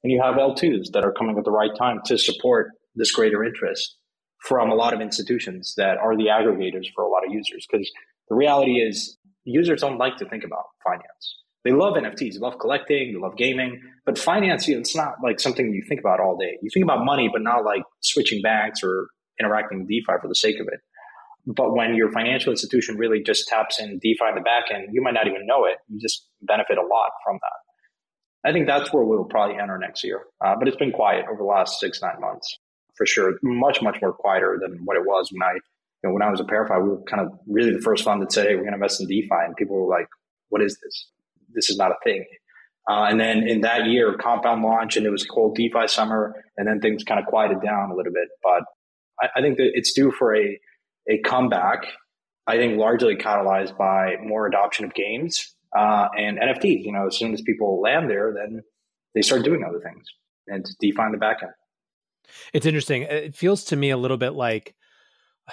and 0.04 0.12
you 0.12 0.22
have 0.22 0.36
L2s 0.36 0.92
that 0.92 1.04
are 1.04 1.12
coming 1.12 1.36
at 1.36 1.44
the 1.44 1.50
right 1.50 1.74
time 1.76 2.00
to 2.06 2.16
support 2.16 2.70
this 2.94 3.10
greater 3.10 3.42
interest 3.44 3.96
from 4.38 4.70
a 4.70 4.74
lot 4.74 4.92
of 4.92 5.00
institutions 5.00 5.74
that 5.76 5.96
are 5.98 6.16
the 6.16 6.26
aggregators 6.26 6.86
for 6.94 7.02
a 7.02 7.08
lot 7.08 7.26
of 7.26 7.32
users. 7.32 7.66
Because 7.68 7.90
the 8.28 8.36
reality 8.36 8.74
is, 8.74 9.16
users 9.44 9.80
don't 9.80 9.98
like 9.98 10.16
to 10.18 10.28
think 10.28 10.44
about 10.44 10.64
finance. 10.84 11.36
They 11.64 11.72
love 11.72 11.94
NFTs, 11.94 12.34
they 12.34 12.38
love 12.40 12.58
collecting, 12.58 13.12
they 13.12 13.18
love 13.18 13.36
gaming, 13.36 13.80
but 14.04 14.18
finance, 14.18 14.68
you 14.68 14.74
know, 14.74 14.80
it's 14.80 14.94
not 14.94 15.14
like 15.22 15.40
something 15.40 15.72
you 15.72 15.82
think 15.88 16.00
about 16.00 16.20
all 16.20 16.36
day. 16.36 16.58
You 16.60 16.68
think 16.72 16.84
about 16.84 17.04
money, 17.04 17.30
but 17.32 17.42
not 17.42 17.64
like 17.64 17.82
switching 18.00 18.42
banks 18.42 18.80
or 18.82 19.08
interacting 19.40 19.80
with 19.80 19.88
DeFi 19.88 20.20
for 20.20 20.28
the 20.28 20.34
sake 20.34 20.60
of 20.60 20.68
it. 20.70 20.80
But 21.46 21.74
when 21.74 21.94
your 21.94 22.10
financial 22.10 22.52
institution 22.52 22.96
really 22.96 23.22
just 23.22 23.48
taps 23.48 23.80
in 23.80 23.98
DeFi 23.98 24.28
in 24.28 24.34
the 24.34 24.40
back 24.40 24.64
end, 24.72 24.88
you 24.92 25.02
might 25.02 25.14
not 25.14 25.26
even 25.26 25.46
know 25.46 25.64
it. 25.64 25.76
You 25.88 25.98
just 26.00 26.26
benefit 26.42 26.78
a 26.78 26.82
lot 26.82 27.10
from 27.24 27.38
that. 27.40 28.48
I 28.48 28.52
think 28.52 28.66
that's 28.66 28.92
where 28.92 29.04
we'll 29.04 29.24
probably 29.24 29.56
enter 29.58 29.78
next 29.78 30.04
year. 30.04 30.22
Uh, 30.44 30.54
but 30.58 30.68
it's 30.68 30.76
been 30.76 30.92
quiet 30.92 31.24
over 31.30 31.38
the 31.38 31.44
last 31.44 31.80
six, 31.80 32.00
nine 32.02 32.20
months 32.20 32.58
for 32.96 33.06
sure. 33.06 33.34
Much, 33.42 33.82
much 33.82 33.96
more 34.00 34.12
quieter 34.12 34.58
than 34.60 34.80
what 34.84 34.96
it 34.96 35.04
was 35.04 35.30
when 35.32 35.42
I, 35.42 35.58
you 36.04 36.10
know, 36.10 36.14
when 36.14 36.22
I 36.22 36.30
was 36.30 36.40
a 36.40 36.44
ParaFi, 36.44 36.82
we 36.82 36.90
were 36.90 37.02
kind 37.04 37.22
of 37.22 37.32
really 37.48 37.72
the 37.72 37.80
first 37.80 38.04
fund 38.04 38.20
that 38.20 38.30
said, 38.30 38.46
Hey, 38.46 38.56
we're 38.56 38.62
going 38.62 38.72
to 38.72 38.74
invest 38.74 39.00
in 39.00 39.06
DeFi. 39.06 39.28
And 39.46 39.56
people 39.56 39.76
were 39.76 39.88
like, 39.88 40.06
what 40.50 40.60
is 40.60 40.78
this? 40.84 41.08
this 41.54 41.70
is 41.70 41.78
not 41.78 41.90
a 41.90 41.96
thing. 42.04 42.24
Uh, 42.90 43.04
and 43.04 43.18
then 43.18 43.48
in 43.48 43.62
that 43.62 43.86
year, 43.86 44.14
Compound 44.20 44.62
launched 44.62 44.96
and 44.96 45.06
it 45.06 45.10
was 45.10 45.24
called 45.24 45.56
DeFi 45.56 45.86
Summer, 45.86 46.34
and 46.58 46.68
then 46.68 46.80
things 46.80 47.02
kind 47.02 47.18
of 47.18 47.26
quieted 47.26 47.62
down 47.62 47.90
a 47.90 47.94
little 47.94 48.12
bit. 48.12 48.28
But 48.42 48.64
I, 49.22 49.38
I 49.38 49.40
think 49.40 49.56
that 49.56 49.70
it's 49.72 49.94
due 49.94 50.10
for 50.10 50.36
a, 50.36 50.58
a 51.08 51.18
comeback, 51.22 51.86
I 52.46 52.56
think 52.56 52.78
largely 52.78 53.16
catalyzed 53.16 53.78
by 53.78 54.16
more 54.22 54.46
adoption 54.46 54.84
of 54.84 54.92
games 54.92 55.54
uh, 55.74 56.08
and 56.18 56.38
NFTs. 56.38 56.84
You 56.84 56.92
know, 56.92 57.06
as 57.06 57.16
soon 57.16 57.32
as 57.32 57.40
people 57.40 57.80
land 57.80 58.10
there, 58.10 58.34
then 58.34 58.60
they 59.14 59.22
start 59.22 59.44
doing 59.44 59.64
other 59.66 59.80
things 59.80 60.04
and 60.46 60.64
DeFi 60.80 60.90
define 60.90 61.12
the 61.12 61.18
backend. 61.18 61.52
It's 62.52 62.66
interesting. 62.66 63.02
It 63.02 63.34
feels 63.34 63.64
to 63.64 63.76
me 63.76 63.90
a 63.90 63.96
little 63.96 64.16
bit 64.16 64.30
like 64.30 64.74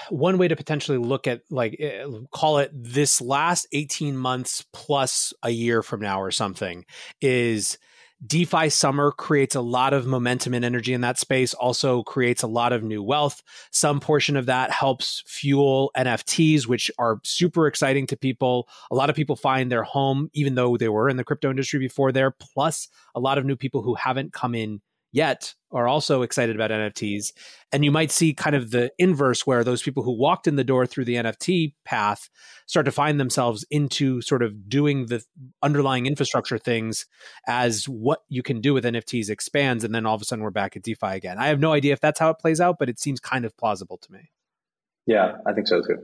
one 0.10 0.38
way 0.38 0.48
to 0.48 0.55
potentially 0.55 0.98
look 0.98 1.27
at 1.27 1.41
like 1.50 1.75
eh, 1.79 2.05
call 2.31 2.60
it 2.60 2.71
this 2.74 3.21
last 3.21 3.67
18 3.74 4.15
months 4.15 4.65
plus 4.74 5.33
a 5.44 5.50
year 5.50 5.83
from 5.83 6.00
now 6.00 6.22
or 6.22 6.31
something 6.31 6.85
is 7.20 7.77
DeFi 8.25 8.70
summer 8.70 9.11
creates 9.11 9.55
a 9.55 9.61
lot 9.61 9.94
of 9.94 10.05
momentum 10.05 10.53
and 10.53 10.63
energy 10.63 10.94
in 10.94 11.01
that 11.01 11.18
space, 11.18 11.55
also 11.55 12.03
creates 12.03 12.44
a 12.44 12.48
lot 12.48 12.72
of 12.72 12.83
new 12.83 13.01
wealth. 13.01 13.42
Some 13.72 14.00
portion 14.00 14.37
of 14.37 14.46
that 14.46 14.70
helps 14.70 15.24
fuel 15.25 15.92
NFTs, 15.98 16.68
which 16.68 16.92
are 17.00 17.20
super 17.24 17.65
exciting 17.65 18.05
to 18.07 18.18
people. 18.18 18.70
A 18.92 18.96
lot 18.96 19.09
of 19.09 19.15
people 19.15 19.35
find 19.35 19.72
their 19.72 19.81
home, 19.81 20.29
even 20.33 20.53
though 20.53 20.77
they 20.77 20.89
were 20.89 21.09
in 21.09 21.18
the 21.18 21.24
crypto 21.24 21.50
industry 21.50 21.79
before 21.79 22.11
there, 22.11 22.29
plus 22.29 22.89
a 23.15 23.20
lot 23.20 23.39
of 23.39 23.46
new 23.46 23.55
people 23.55 23.81
who 23.81 23.96
haven't 23.96 24.33
come 24.33 24.53
in 24.53 24.81
yet 25.11 25.53
are 25.71 25.87
also 25.87 26.21
excited 26.21 26.55
about 26.55 26.71
NFTs. 26.71 27.31
And 27.71 27.85
you 27.85 27.91
might 27.91 28.11
see 28.11 28.33
kind 28.33 28.55
of 28.55 28.71
the 28.71 28.91
inverse 28.97 29.47
where 29.47 29.63
those 29.63 29.81
people 29.81 30.03
who 30.03 30.11
walked 30.11 30.47
in 30.47 30.55
the 30.55 30.63
door 30.63 30.85
through 30.85 31.05
the 31.05 31.15
NFT 31.15 31.74
path 31.85 32.29
start 32.67 32.85
to 32.85 32.91
find 32.91 33.19
themselves 33.19 33.65
into 33.71 34.21
sort 34.21 34.43
of 34.43 34.69
doing 34.69 35.05
the 35.05 35.24
underlying 35.61 36.05
infrastructure 36.05 36.57
things 36.57 37.05
as 37.47 37.87
what 37.87 38.21
you 38.27 38.43
can 38.43 38.59
do 38.59 38.74
with 38.74 38.83
NFTs 38.83 39.29
expands. 39.29 39.83
And 39.83 39.95
then 39.95 40.05
all 40.05 40.15
of 40.15 40.21
a 40.21 40.25
sudden 40.25 40.43
we're 40.43 40.51
back 40.51 40.75
at 40.75 40.83
DeFi 40.83 41.07
again. 41.07 41.37
I 41.37 41.47
have 41.47 41.59
no 41.59 41.74
idea 41.74 41.93
if 41.93 42.01
that's 42.01 42.19
how 42.19 42.29
it 42.29 42.39
plays 42.39 42.59
out, 42.59 42.77
but 42.79 42.89
it 42.89 43.00
seems 43.00 43.19
kind 43.19 43.45
of 43.45 43.55
plausible 43.57 43.97
to 43.97 44.11
me. 44.11 44.31
Yeah, 45.05 45.37
I 45.45 45.53
think 45.53 45.67
so 45.67 45.81
too. 45.81 45.97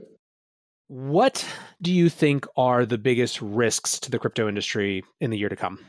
What 0.88 1.46
do 1.82 1.92
you 1.92 2.08
think 2.08 2.46
are 2.56 2.86
the 2.86 2.96
biggest 2.96 3.42
risks 3.42 4.00
to 4.00 4.10
the 4.10 4.18
crypto 4.18 4.48
industry 4.48 5.04
in 5.20 5.30
the 5.30 5.36
year 5.36 5.50
to 5.50 5.56
come? 5.56 5.84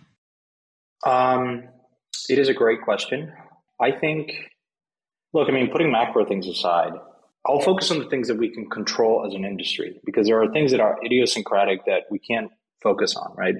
Um, 1.06 1.70
it 2.30 2.40
is 2.40 2.50
a 2.50 2.54
great 2.54 2.82
question. 2.82 3.32
I 3.82 3.92
think, 3.92 4.32
look, 5.34 5.48
I 5.50 5.52
mean, 5.52 5.70
putting 5.72 5.92
macro 5.92 6.26
things 6.26 6.48
aside, 6.48 6.94
I'll 7.46 7.62
focus 7.62 7.92
on 7.92 8.00
the 8.00 8.10
things 8.10 8.28
that 8.28 8.38
we 8.38 8.50
can 8.50 8.70
control 8.70 9.26
as 9.26 9.34
an 9.34 9.46
industry 9.46 10.00
because 10.06 10.28
there 10.28 10.42
are 10.42 10.52
things 10.52 10.72
that 10.72 10.80
are 10.80 10.98
idiosyncratic 11.04 11.86
that 11.86 12.04
we 12.12 12.20
can't 12.20 12.52
focus 12.84 13.16
on, 13.16 13.34
right? 13.36 13.56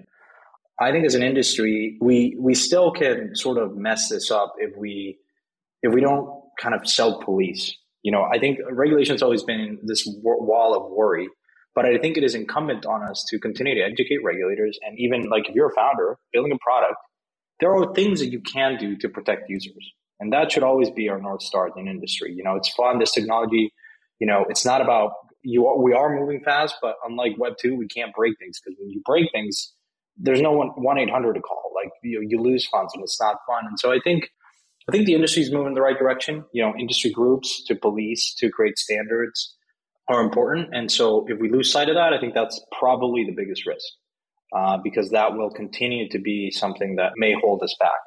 I 0.80 0.92
think 0.92 1.06
as 1.06 1.16
an 1.16 1.24
industry, 1.24 1.98
we 2.02 2.36
we 2.40 2.54
still 2.54 2.92
can 2.92 3.36
sort 3.36 3.58
of 3.58 3.76
mess 3.76 4.10
this 4.10 4.32
up 4.32 4.54
if 4.58 4.76
we 4.78 5.18
if 5.82 5.94
we 5.94 6.02
don't 6.02 6.30
kind 6.60 6.76
of 6.76 6.88
self 6.88 7.24
police. 7.24 7.76
You 8.02 8.12
know, 8.12 8.24
I 8.24 8.40
think 8.40 8.60
regulation's 8.72 9.22
always 9.22 9.44
been 9.44 9.80
this 9.84 10.08
wall 10.24 10.76
of 10.76 10.92
worry, 10.92 11.28
but 11.76 11.86
I 11.86 11.98
think 11.98 12.18
it 12.18 12.24
is 12.24 12.34
incumbent 12.34 12.86
on 12.86 13.04
us 13.04 13.26
to 13.30 13.40
continue 13.40 13.76
to 13.76 13.82
educate 13.82 14.24
regulators 14.24 14.80
and 14.86 14.98
even 14.98 15.30
like 15.30 15.50
if 15.50 15.56
you're 15.56 15.70
a 15.70 15.76
founder 15.76 16.18
building 16.32 16.54
a 16.54 16.58
product, 16.64 16.98
there 17.60 17.74
are 17.76 17.94
things 17.94 18.20
that 18.20 18.28
you 18.28 18.42
can 18.42 18.78
do 18.78 18.96
to 18.98 19.10
protect 19.10 19.50
users. 19.50 19.92
And 20.20 20.34
that 20.34 20.52
should 20.52 20.64
always 20.64 20.90
be 20.90 21.10
our 21.10 21.20
North 21.20 21.42
Star 21.42 21.70
in 21.78 21.88
industry. 21.88 22.34
You 22.36 22.44
know, 22.44 22.56
it's 22.56 22.70
fun, 22.70 23.00
this 23.00 23.12
technology, 23.12 23.74
you 24.20 24.28
know, 24.28 24.46
it's 24.50 24.66
not 24.66 24.82
about 24.82 25.12
you 25.42 25.66
are, 25.68 25.82
we 25.82 25.94
are 25.94 26.14
moving 26.20 26.42
fast, 26.44 26.76
but 26.82 26.96
unlike 27.06 27.34
Web 27.38 27.54
two, 27.58 27.76
we 27.76 27.88
can't 27.88 28.14
break 28.14 28.38
things 28.40 28.60
because 28.60 28.78
when 28.80 28.90
you 28.90 29.02
break 29.06 29.32
things, 29.32 29.74
there's 30.18 30.42
no 30.42 30.52
one 30.52 30.98
eight 30.98 31.10
hundred 31.10 31.34
to 31.36 31.40
call. 31.40 31.72
Like 31.74 31.92
you, 32.04 32.26
you 32.28 32.42
lose 32.42 32.68
funds 32.68 32.94
and 32.94 33.04
it's 33.04 33.20
not 33.22 33.38
fun. 33.48 33.66
And 33.66 33.80
so 33.80 33.92
I 33.92 34.00
think 34.04 34.30
I 34.90 34.92
think 34.92 35.06
the 35.06 35.14
industry 35.14 35.44
is 35.44 35.52
moving 35.52 35.68
in 35.68 35.74
the 35.76 35.82
right 35.82 35.98
direction. 35.98 36.44
You 36.52 36.64
know, 36.64 36.74
industry 36.78 37.12
groups 37.12 37.64
to 37.68 37.76
police 37.76 38.36
to 38.40 38.50
create 38.50 38.78
standards 38.78 39.56
are 40.10 40.22
important. 40.22 40.70
And 40.74 40.92
so 40.92 41.26
if 41.30 41.40
we 41.40 41.50
lose 41.50 41.72
sight 41.72 41.88
of 41.88 41.96
that, 41.96 42.12
I 42.12 42.20
think 42.20 42.34
that's 42.34 42.60
probably 42.78 43.24
the 43.24 43.34
biggest 43.34 43.66
risk 43.66 43.86
uh, 44.56 44.78
because 44.84 45.12
that 45.12 45.36
will 45.36 45.50
continue 45.50 46.10
to 46.10 46.20
be 46.20 46.52
something 46.52 46.96
that 46.96 47.14
may 47.18 47.34
hold 47.40 47.62
us 47.64 47.76
back. 47.80 48.00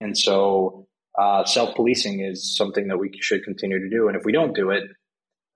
And 0.00 0.16
so 0.16 0.86
uh, 1.18 1.44
self 1.44 1.74
policing 1.74 2.20
is 2.20 2.56
something 2.56 2.88
that 2.88 2.98
we 2.98 3.10
should 3.20 3.42
continue 3.44 3.78
to 3.78 3.90
do. 3.90 4.08
And 4.08 4.16
if 4.16 4.24
we 4.24 4.32
don't 4.32 4.54
do 4.54 4.70
it, 4.70 4.84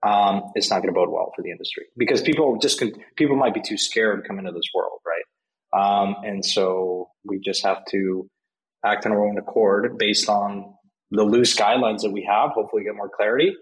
um, 0.05 0.51
it's 0.55 0.69
not 0.69 0.81
going 0.81 0.93
to 0.93 0.99
bode 0.99 1.09
well 1.09 1.31
for 1.35 1.41
the 1.43 1.51
industry 1.51 1.85
because 1.97 2.21
people 2.21 2.57
just 2.57 2.77
can, 2.77 2.91
people 3.15 3.37
might 3.37 3.53
be 3.53 3.61
too 3.61 3.77
scared 3.77 4.21
to 4.21 4.27
come 4.27 4.37
into 4.37 4.51
this 4.51 4.69
world, 4.75 4.99
right? 5.05 5.23
Um, 5.73 6.15
and 6.23 6.45
so 6.45 7.09
we 7.23 7.39
just 7.39 7.63
have 7.63 7.85
to 7.91 8.29
act 8.85 9.05
on 9.05 9.13
our 9.13 9.25
own 9.25 9.37
accord 9.37 9.97
based 9.97 10.27
on 10.27 10.73
the 11.11 11.23
loose 11.23 11.55
guidelines 11.55 12.01
that 12.01 12.11
we 12.11 12.27
have. 12.29 12.51
Hopefully, 12.51 12.83
get 12.83 12.95
more 12.95 13.09
clarity. 13.15 13.55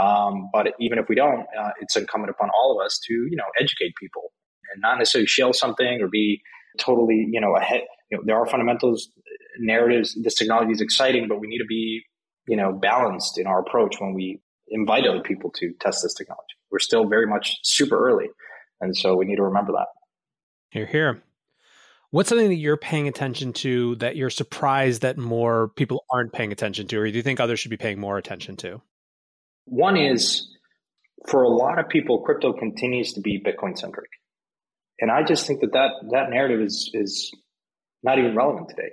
Um, 0.00 0.48
but 0.52 0.68
even 0.80 0.98
if 0.98 1.08
we 1.10 1.14
don't, 1.14 1.40
uh, 1.58 1.70
it's 1.80 1.94
incumbent 1.96 2.30
upon 2.30 2.48
all 2.58 2.78
of 2.78 2.84
us 2.84 2.98
to 3.06 3.12
you 3.12 3.36
know 3.36 3.44
educate 3.60 3.92
people 4.00 4.32
and 4.72 4.80
not 4.80 4.98
necessarily 4.98 5.26
shell 5.26 5.52
something 5.52 6.00
or 6.00 6.08
be 6.08 6.40
totally, 6.78 7.28
you 7.30 7.40
know, 7.40 7.56
ahead. 7.56 7.82
You 8.10 8.18
know, 8.18 8.24
there 8.26 8.36
are 8.36 8.46
fundamentals, 8.46 9.10
narratives. 9.58 10.16
This 10.22 10.34
technology 10.34 10.72
is 10.72 10.80
exciting, 10.80 11.28
but 11.28 11.40
we 11.40 11.46
need 11.46 11.58
to 11.58 11.66
be, 11.66 12.02
you 12.46 12.56
know, 12.56 12.72
balanced 12.72 13.38
in 13.38 13.46
our 13.46 13.60
approach 13.60 13.96
when 14.00 14.14
we 14.14 14.40
invite 14.68 15.06
other 15.06 15.20
people 15.20 15.50
to 15.56 15.72
test 15.80 16.02
this 16.02 16.14
technology. 16.14 16.54
We're 16.70 16.78
still 16.78 17.06
very 17.06 17.26
much 17.26 17.58
super 17.62 18.08
early, 18.08 18.26
and 18.80 18.96
so 18.96 19.16
we 19.16 19.26
need 19.26 19.36
to 19.36 19.42
remember 19.42 19.72
that. 19.72 19.86
Here, 20.70 20.86
here. 20.86 21.22
What's 22.10 22.28
something 22.28 22.48
that 22.48 22.56
you're 22.56 22.76
paying 22.76 23.08
attention 23.08 23.54
to 23.54 23.96
that 23.96 24.16
you're 24.16 24.30
surprised 24.30 25.00
that 25.00 25.16
more 25.16 25.68
people 25.68 26.04
aren't 26.10 26.32
paying 26.32 26.52
attention 26.52 26.86
to, 26.88 26.98
or 26.98 27.10
do 27.10 27.16
you 27.16 27.22
think 27.22 27.40
others 27.40 27.60
should 27.60 27.70
be 27.70 27.78
paying 27.78 27.98
more 27.98 28.18
attention 28.18 28.56
to? 28.58 28.82
One 29.64 29.96
is 29.96 30.48
for 31.28 31.42
a 31.42 31.48
lot 31.48 31.78
of 31.78 31.88
people, 31.88 32.20
crypto 32.20 32.52
continues 32.52 33.12
to 33.14 33.20
be 33.20 33.42
Bitcoin 33.42 33.78
centric. 33.78 34.10
And 35.02 35.10
I 35.10 35.24
just 35.24 35.48
think 35.48 35.60
that 35.62 35.72
that, 35.72 35.90
that 36.12 36.30
narrative 36.30 36.60
is, 36.60 36.88
is 36.94 37.32
not 38.04 38.20
even 38.20 38.36
relevant 38.36 38.68
today. 38.68 38.90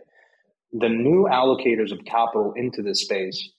The 0.74 0.90
new 0.90 1.28
allocators 1.32 1.92
of 1.92 2.04
capital 2.04 2.54
into 2.56 2.82
this 2.82 3.02
space, 3.02 3.52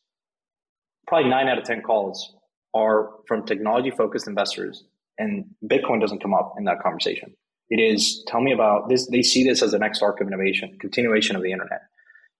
probably 1.06 1.30
nine 1.30 1.46
out 1.46 1.58
of 1.58 1.64
10 1.64 1.82
calls 1.82 2.34
are 2.74 3.10
from 3.28 3.46
technology 3.46 3.92
focused 3.92 4.26
investors, 4.26 4.82
and 5.16 5.44
Bitcoin 5.64 6.00
doesn't 6.00 6.20
come 6.20 6.34
up 6.34 6.54
in 6.58 6.64
that 6.64 6.80
conversation. 6.82 7.34
It 7.68 7.76
is 7.76 8.24
tell 8.26 8.40
me 8.40 8.52
about 8.52 8.88
this. 8.88 9.06
They 9.06 9.22
see 9.22 9.44
this 9.44 9.62
as 9.62 9.70
the 9.70 9.78
next 9.78 10.02
arc 10.02 10.20
of 10.20 10.26
innovation, 10.26 10.76
continuation 10.80 11.36
of 11.36 11.42
the 11.42 11.52
internet. 11.52 11.82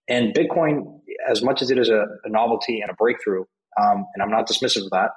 And 0.09 0.33
Bitcoin, 0.33 0.99
as 1.29 1.41
much 1.41 1.61
as 1.61 1.71
it 1.71 1.77
is 1.77 1.87
a, 1.87 2.03
a 2.25 2.29
novelty 2.29 2.81
and 2.81 2.91
a 2.91 2.93
breakthrough, 2.95 3.45
um, 3.81 4.05
and 4.13 4.21
I'm 4.21 4.29
not 4.29 4.49
dismissive 4.49 4.83
of 4.83 4.89
that, 4.89 5.11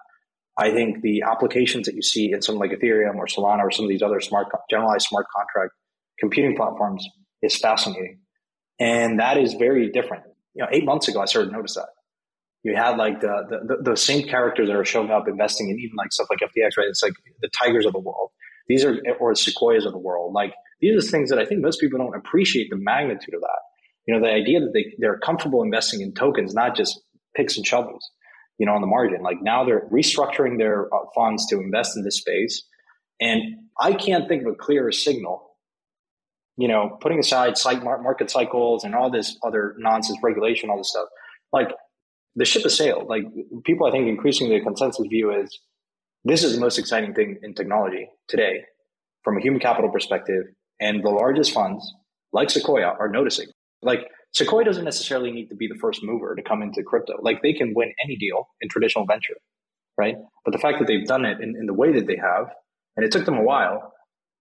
I 0.57 0.71
think 0.71 1.03
the 1.03 1.23
applications 1.23 1.87
that 1.87 1.95
you 1.95 2.03
see 2.03 2.33
in 2.33 2.43
something 2.43 2.61
like 2.61 2.79
Ethereum 2.79 3.17
or 3.17 3.27
Solana 3.27 3.61
or 3.61 3.71
some 3.71 3.87
of 3.87 3.89
these 3.89 4.03
other 4.03 4.21
smart, 4.21 4.47
generalized 4.71 5.07
smart 5.07 5.27
contract 5.35 5.73
computing 6.19 6.55
platforms 6.57 7.07
is 7.43 7.57
fascinating. 7.57 8.21
And 8.79 9.19
that 9.19 9.37
is 9.37 9.55
very 9.55 9.91
different. 9.91 10.25
You 10.55 10.63
know, 10.63 10.69
eight 10.71 10.85
months 10.85 11.09
ago, 11.09 11.21
I 11.21 11.25
started 11.25 11.51
to 11.51 11.57
notice 11.57 11.75
that. 11.75 11.89
You 12.63 12.77
had 12.77 12.97
like 12.97 13.21
the, 13.21 13.61
the, 13.67 13.91
the 13.91 13.97
same 13.97 14.27
characters 14.27 14.69
that 14.69 14.77
are 14.77 14.85
showing 14.85 15.11
up 15.11 15.29
investing 15.29 15.69
in 15.69 15.79
even 15.79 15.97
like 15.97 16.13
stuff 16.13 16.29
like 16.31 16.39
FTX, 16.39 16.79
right? 16.79 16.89
It's 16.89 17.03
like 17.03 17.13
the 17.43 17.51
tigers 17.63 17.85
of 17.85 17.93
the 17.93 17.99
world. 17.99 18.31
These 18.69 18.85
are, 18.85 18.97
or 19.21 19.35
sequoias 19.35 19.85
of 19.85 19.93
the 19.93 19.99
world. 19.99 20.33
Like 20.33 20.55
these 20.81 20.97
are 20.97 21.07
things 21.07 21.29
that 21.31 21.39
I 21.39 21.45
think 21.45 21.61
most 21.61 21.81
people 21.81 21.99
don't 21.99 22.15
appreciate 22.15 22.71
the 22.71 22.77
magnitude 22.77 23.35
of 23.35 23.41
that. 23.43 23.61
You 24.07 24.15
know, 24.15 24.27
the 24.27 24.33
idea 24.33 24.61
that 24.61 24.71
they, 24.73 24.95
they're 24.99 25.19
comfortable 25.19 25.63
investing 25.63 26.01
in 26.01 26.15
tokens, 26.15 26.55
not 26.55 26.75
just 26.75 26.99
picks 27.35 27.57
and 27.57 27.67
shovels 27.67 28.11
you 28.59 28.67
know, 28.67 28.73
on 28.73 28.81
the 28.81 28.87
margin. 28.87 29.23
Like 29.23 29.43
now 29.43 29.65
they're 29.65 29.89
restructuring 29.93 30.59
their 30.59 30.93
uh, 30.95 30.99
funds 31.15 31.47
to 31.49 31.61
invest 31.61 31.97
in 31.97 32.05
this 32.05 32.19
space. 32.19 32.63
And 33.21 33.57
I 33.81 33.93
can't 33.93 34.29
think 34.29 34.43
of 34.43 34.53
a 34.53 34.57
clearer 34.57 34.93
signal, 34.93 35.57
you 36.57 36.69
know, 36.69 36.97
putting 37.01 37.19
aside 37.19 37.57
market 37.83 38.31
cycles 38.31 38.85
and 38.85 38.95
all 38.95 39.11
this 39.11 39.37
other 39.45 39.75
nonsense 39.79 40.19
regulation, 40.23 40.71
all 40.71 40.79
this 40.79 40.91
stuff. 40.91 41.09
Like 41.53 41.71
the 42.37 42.45
ship 42.45 42.63
has 42.63 42.77
sailed. 42.77 43.09
Like 43.09 43.25
people, 43.65 43.87
I 43.87 43.91
think 43.91 44.09
increasingly 44.09 44.59
the 44.59 44.65
consensus 44.65 45.07
view 45.09 45.33
is 45.33 45.59
this 46.25 46.43
is 46.43 46.55
the 46.55 46.61
most 46.61 46.79
exciting 46.79 47.15
thing 47.15 47.39
in 47.43 47.55
technology 47.55 48.09
today 48.29 48.65
from 49.23 49.37
a 49.37 49.41
human 49.41 49.61
capital 49.61 49.91
perspective. 49.91 50.45
And 50.81 51.05
the 51.05 51.11
largest 51.11 51.53
funds 51.53 51.93
like 52.33 52.51
Sequoia 52.51 52.95
are 52.99 53.09
noticing. 53.09 53.47
Like 53.83 54.09
Sequoia 54.35 54.65
doesn't 54.65 54.85
necessarily 54.85 55.31
need 55.31 55.49
to 55.49 55.55
be 55.55 55.69
the 55.69 55.79
first 55.81 56.03
mover 56.03 56.35
to 56.35 56.43
come 56.43 56.61
into 56.61 56.83
crypto. 56.83 57.15
Like 57.23 57.41
they 57.43 57.53
can 57.53 57.73
win 57.75 57.93
any 58.05 58.17
deal 58.17 58.49
in 58.61 58.69
traditional 58.69 59.07
venture, 59.07 59.37
right? 59.97 60.17
But 60.45 60.53
the 60.53 60.59
fact 60.59 60.81
that 60.81 60.87
they've 60.89 61.07
done 61.07 61.25
it 61.25 61.41
in, 61.41 61.55
in 61.57 61.67
the 61.67 61.75
way 61.75 61.93
that 61.93 62.07
they 62.07 62.17
have, 62.17 62.49
and 62.97 63.07
it 63.07 63.13
took 63.13 63.25
them 63.25 63.37
a 63.37 63.43
while 63.43 63.93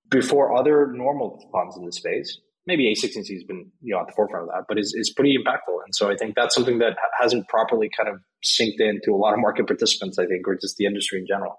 before 0.10 0.58
other 0.58 0.92
normal 0.92 1.48
funds 1.52 1.78
in 1.78 1.86
the 1.86 1.92
space, 1.92 2.40
maybe 2.66 2.92
A16Z 2.92 3.34
has 3.34 3.44
been 3.44 3.72
you 3.82 3.94
know 3.94 4.02
at 4.02 4.08
the 4.08 4.14
forefront 4.14 4.46
of 4.46 4.50
that, 4.50 4.66
but 4.68 4.80
is, 4.80 4.96
is 4.98 5.14
pretty 5.14 5.38
impactful. 5.38 5.78
And 5.86 5.94
so 5.94 6.10
I 6.10 6.16
think 6.16 6.36
that's 6.36 6.56
something 6.56 6.80
that 6.80 6.98
hasn't 7.20 7.48
properly 7.48 7.90
kind 7.96 8.10
of 8.10 8.20
synced 8.44 8.80
into 8.80 9.14
a 9.14 9.18
lot 9.18 9.34
of 9.34 9.40
market 9.40 9.68
participants, 9.68 10.18
I 10.18 10.26
think, 10.26 10.48
or 10.48 10.58
just 10.60 10.78
the 10.78 10.86
industry 10.86 11.20
in 11.20 11.28
general. 11.28 11.58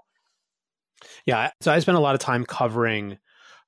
Yeah. 1.24 1.50
So 1.60 1.72
I 1.72 1.78
spent 1.78 1.98
a 1.98 2.00
lot 2.00 2.14
of 2.14 2.20
time 2.20 2.44
covering 2.44 3.18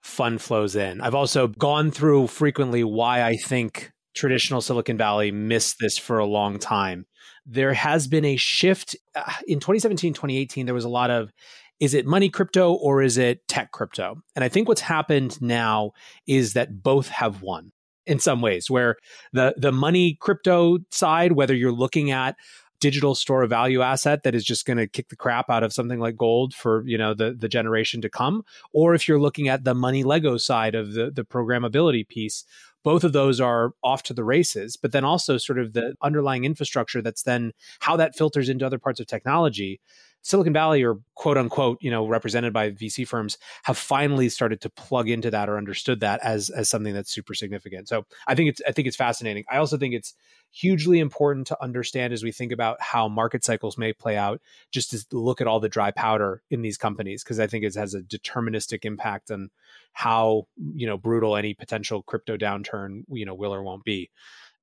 fund 0.03 0.41
flows 0.41 0.75
in. 0.75 1.01
I've 1.01 1.15
also 1.15 1.49
gone 1.49 1.91
through 1.91 2.29
frequently 2.29 2.85
why 2.85 3.23
I 3.23 3.37
think 3.37 3.93
traditional 4.17 4.61
Silicon 4.61 4.97
Valley 4.97 5.31
missed 5.31 5.77
this 5.79 5.97
for 5.99 6.19
a 6.19 6.27
long 6.27 6.59
time. 6.59 7.07
There 7.45 7.75
has 7.75 8.09
been 8.09 8.25
a 8.25 8.37
shift 8.37 8.97
uh, 9.15 9.33
in 9.47 9.61
2017, 9.61 10.15
2018. 10.15 10.67
There 10.67 10.75
was 10.75 10.85
a 10.85 10.89
lot 10.89 11.11
of 11.11 11.33
is 11.79 11.93
it 11.93 12.07
money 12.07 12.31
crypto 12.31 12.73
or 12.73 13.03
is 13.03 13.19
it 13.19 13.47
tech 13.49 13.71
crypto? 13.71 14.17
And 14.35 14.43
I 14.43 14.49
think 14.49 14.67
what's 14.67 14.81
happened 14.81 15.41
now 15.43 15.93
is 16.27 16.55
that 16.55 16.83
both 16.83 17.09
have 17.09 17.43
won 17.43 17.71
in 18.07 18.19
some 18.19 18.41
ways, 18.41 18.71
where 18.71 18.97
the 19.33 19.55
the 19.57 19.73
money 19.73 20.17
crypto 20.21 20.79
side, 20.91 21.33
whether 21.33 21.55
you're 21.55 21.73
looking 21.73 22.11
at 22.11 22.37
digital 22.81 23.15
store 23.15 23.43
of 23.43 23.51
value 23.51 23.81
asset 23.81 24.23
that 24.23 24.35
is 24.35 24.45
just 24.45 24.67
going 24.67 24.77
to 24.77 24.87
kick 24.87 25.09
the 25.09 25.17
crap 25.17 25.49
out 25.49 25.63
of 25.63 25.73
something 25.73 25.99
like 25.99 26.17
gold 26.17 26.55
for 26.55 26.83
you 26.87 26.99
know 26.99 27.15
the 27.15 27.33
the 27.33 27.49
generation 27.49 28.01
to 28.03 28.09
come 28.09 28.43
or 28.73 28.95
if 28.95 29.09
you're 29.09 29.19
looking 29.19 29.49
at 29.49 29.65
the 29.65 29.75
money 29.75 30.05
lego 30.05 30.37
side 30.37 30.75
of 30.75 30.93
the 30.93 31.11
the 31.11 31.25
programmability 31.25 32.07
piece 32.07 32.45
both 32.87 33.03
of 33.03 33.13
those 33.13 33.41
are 33.41 33.73
off 33.83 34.05
to 34.05 34.15
the 34.15 34.23
races 34.23 34.77
but 34.77 34.93
then 34.93 35.05
also 35.05 35.37
sort 35.37 35.59
of 35.59 35.73
the 35.73 35.95
underlying 36.01 36.45
infrastructure 36.45 37.03
that's 37.03 37.25
then 37.25 37.53
how 37.81 37.97
that 37.97 38.15
filters 38.15 38.49
into 38.49 38.65
other 38.65 38.79
parts 38.79 39.01
of 39.01 39.09
technology 39.09 39.81
Silicon 40.27 40.53
Valley 40.53 40.83
or 40.83 40.99
quote 41.15 41.39
unquote, 41.39 41.79
you 41.81 41.89
know, 41.89 42.09
represented 42.09 42.53
by 42.53 42.73
VC 42.73 43.07
firms 43.07 43.39
have 43.63 43.79
finally 43.79 44.29
started 44.29 44.61
to 44.63 44.71
plug 44.71 45.09
into 45.09 45.31
that 45.31 45.49
or 45.49 45.57
understood 45.57 46.01
that 46.01 46.19
as 46.25 46.51
as 46.51 46.69
something 46.69 46.93
that's 46.93 47.13
super 47.13 47.33
significant. 47.33 47.89
So 47.89 48.07
I 48.27 48.35
think 48.35 48.51
it's 48.51 48.61
I 48.67 48.73
think 48.73 48.89
it's 48.89 48.97
fascinating. 48.97 49.45
I 49.49 49.59
also 49.59 49.79
think 49.79 49.95
it's 49.95 50.15
hugely 50.51 50.99
important 50.99 51.47
to 51.47 51.63
understand 51.63 52.13
as 52.13 52.25
we 52.25 52.33
think 52.33 52.51
about 52.51 52.83
how 52.83 53.09
market 53.09 53.45
cycles 53.45 53.79
may 53.79 53.93
play 53.93 54.17
out, 54.17 54.41
just 54.73 54.91
to 54.91 55.07
look 55.17 55.41
at 55.41 55.47
all 55.47 55.61
the 55.61 55.69
dry 55.69 55.93
powder 55.93 56.43
in 56.51 56.61
these 56.61 56.77
companies, 56.77 57.23
because 57.23 57.39
I 57.39 57.47
think 57.47 57.65
it 57.65 57.77
has 57.77 57.95
a 57.95 58.01
deterministic 58.01 58.85
impact 58.85 59.31
on 59.31 59.51
how, 59.97 60.47
you 60.75 60.87
know, 60.87 60.99
brutal 60.99 61.37
any 61.37 61.55
potential 61.55 62.03
crypto 62.03 62.37
downturn, 62.37 63.05
you 63.09 63.25
know, 63.25 63.35
will 63.35 63.55
or 63.55 63.63
won't 63.63 63.83
be 63.83 64.11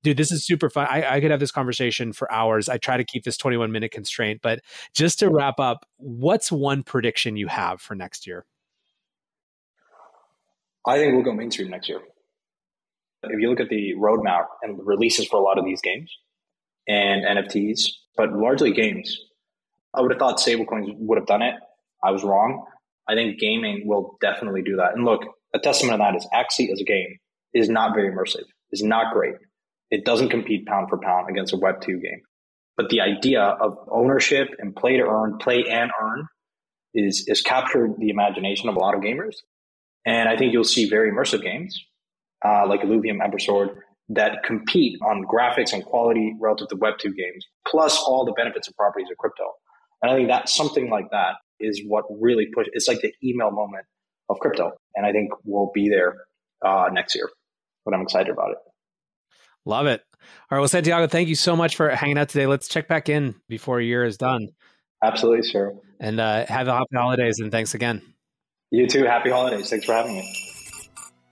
dude, 0.04 0.18
this 0.18 0.32
is 0.32 0.46
super 0.46 0.70
fun. 0.70 0.86
I, 0.90 1.16
I, 1.16 1.22
could 1.22 1.32
have 1.32 1.40
this 1.40 1.52
conversation 1.52 2.14
for 2.14 2.32
hours. 2.32 2.70
I 2.70 2.78
try 2.78 2.98
to 2.98 3.04
keep 3.04 3.24
this 3.24 3.38
21 3.38 3.72
minute 3.72 3.92
constraint, 3.92 4.42
but 4.44 4.60
just 4.94 5.20
to 5.20 5.30
wrap 5.30 5.60
up, 5.60 5.86
what's 5.98 6.52
one 6.52 6.84
prediction 6.84 7.38
you 7.38 7.48
have 7.48 7.82
for 7.82 7.96
next 7.96 8.28
year? 8.28 8.46
I 10.86 10.98
think 10.98 11.14
we'll 11.14 11.24
go 11.24 11.34
mainstream 11.34 11.70
next 11.70 11.88
year. 11.88 12.02
If 13.24 13.40
you 13.40 13.50
look 13.50 13.62
at 13.62 13.70
the 13.70 13.94
roadmap 13.98 14.48
and 14.62 14.86
releases 14.86 15.26
for 15.26 15.38
a 15.38 15.42
lot 15.42 15.58
of 15.58 15.64
these 15.64 15.80
games 15.82 16.12
and 16.88 17.26
NFTs, 17.26 17.88
but 18.18 18.34
largely 18.34 18.74
games, 18.74 19.18
I 19.94 20.02
would 20.02 20.12
have 20.12 20.20
thought 20.20 20.38
stablecoins 20.38 20.94
would 20.98 21.18
have 21.18 21.28
done 21.28 21.42
it. 21.42 21.56
I 22.04 22.12
was 22.12 22.24
wrong. 22.24 22.66
I 23.08 23.16
think 23.16 23.40
gaming 23.40 23.84
will 23.86 24.18
definitely 24.22 24.62
do 24.62 24.78
that. 24.78 24.96
And 24.96 25.06
look, 25.06 25.22
a 25.54 25.60
testament 25.60 26.00
of 26.00 26.00
that 26.00 26.16
is 26.16 26.28
Axie 26.34 26.72
as 26.72 26.80
a 26.80 26.86
game 26.86 27.18
is 27.54 27.70
not 27.70 27.94
very 27.96 28.12
immersive, 28.12 28.46
is 28.72 28.84
not 28.84 29.14
great. 29.14 29.36
It 29.92 30.06
doesn't 30.06 30.30
compete 30.30 30.66
pound 30.66 30.90
for 30.90 30.98
pound 30.98 31.30
against 31.30 31.54
a 31.54 31.58
Web 31.58 31.82
2 31.82 32.00
game. 32.00 32.22
But 32.76 32.90
the 32.90 33.02
idea 33.02 33.42
of 33.42 33.78
ownership 33.92 34.48
and 34.58 34.76
play 34.76 34.98
to 34.98 35.04
earn, 35.04 35.38
play 35.38 35.66
and 35.70 35.92
earn 36.02 36.28
is, 36.96 37.26
is 37.28 37.42
captured 37.42 37.96
the 38.00 38.10
imagination 38.10 38.70
of 38.70 38.76
a 38.76 38.80
lot 38.80 38.96
of 38.96 39.02
gamers. 39.02 39.36
And 40.06 40.28
I 40.28 40.36
think 40.36 40.54
you'll 40.54 40.64
see 40.64 40.90
very 40.90 41.12
immersive 41.12 41.44
games, 41.44 41.80
uh, 42.44 42.68
like 42.68 42.82
Illuvium, 42.82 43.20
Sword, 43.40 43.70
that 44.10 44.44
compete 44.44 44.98
on 45.06 45.24
graphics 45.26 45.74
and 45.74 45.84
quality 45.86 46.36
relative 46.40 46.70
to 46.70 46.76
Web 46.76 46.96
2 47.00 47.14
games, 47.14 47.46
plus 47.68 47.98
all 48.00 48.26
the 48.26 48.34
benefits 48.34 48.68
and 48.68 48.76
properties 48.76 49.08
of 49.12 49.18
crypto. 49.18 49.46
And 50.02 50.12
I 50.12 50.16
think 50.16 50.28
that 50.30 50.50
something 50.50 50.90
like 50.90 51.10
that 51.12 51.36
is 51.64 51.82
what 51.86 52.06
really 52.10 52.48
push. 52.54 52.68
It's 52.74 52.88
like 52.88 53.02
the 53.02 53.14
email 53.24 53.52
moment 53.52 53.86
of 54.30 54.40
crypto, 54.40 54.72
and 54.96 55.06
I 55.06 55.12
think 55.12 55.32
we'll 55.44 55.72
be 55.74 55.90
there 55.90 56.16
uh, 56.64 56.90
next 56.92 57.16
year. 57.16 57.30
But 57.86 57.94
I'm 57.94 58.02
excited 58.02 58.32
about 58.32 58.52
it. 58.52 58.58
Love 59.66 59.88
it. 59.88 60.02
All 60.14 60.58
right. 60.58 60.60
Well, 60.60 60.68
Santiago, 60.68 61.08
thank 61.08 61.30
you 61.30 61.36
so 61.36 61.56
much 61.56 61.76
for 61.76 61.90
hanging 61.90 62.18
out 62.18 62.30
today. 62.30 62.48
Let's 62.48 62.68
check 62.68 62.88
back 62.88 63.10
in 63.10 63.36
before 63.48 63.80
a 63.80 63.84
year 63.84 64.04
is 64.04 64.18
done. 64.18 64.50
Absolutely, 65.04 65.44
sir. 65.44 65.74
And 66.00 66.20
uh, 66.20 66.46
have 66.46 66.68
a 66.68 66.74
happy 66.74 66.96
holidays 66.96 67.40
and 67.40 67.52
thanks 67.52 67.74
again. 67.74 68.02
You 68.72 68.88
too. 68.88 69.04
Happy 69.04 69.30
holidays. 69.30 69.70
Thanks 69.70 69.86
for 69.86 69.94
having 69.94 70.16
me. 70.16 70.53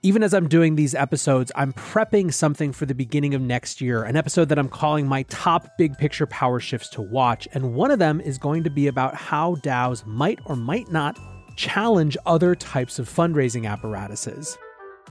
Even 0.04 0.24
as 0.24 0.34
I'm 0.34 0.48
doing 0.48 0.74
these 0.74 0.96
episodes, 0.96 1.52
I'm 1.54 1.72
prepping 1.74 2.34
something 2.34 2.72
for 2.72 2.86
the 2.86 2.94
beginning 2.94 3.34
of 3.34 3.40
next 3.40 3.80
year, 3.80 4.02
an 4.02 4.16
episode 4.16 4.48
that 4.48 4.58
I'm 4.58 4.68
calling 4.68 5.06
my 5.06 5.22
top 5.24 5.78
big 5.78 5.96
picture 5.96 6.26
power 6.26 6.58
shifts 6.58 6.88
to 6.90 7.02
watch. 7.02 7.46
And 7.52 7.72
one 7.72 7.92
of 7.92 8.00
them 8.00 8.20
is 8.20 8.36
going 8.36 8.64
to 8.64 8.70
be 8.70 8.88
about 8.88 9.14
how 9.14 9.54
DAOs 9.56 10.04
might 10.04 10.40
or 10.44 10.56
might 10.56 10.90
not 10.90 11.20
challenge 11.54 12.16
other 12.26 12.56
types 12.56 12.98
of 12.98 13.08
fundraising 13.08 13.64
apparatuses. 13.64 14.58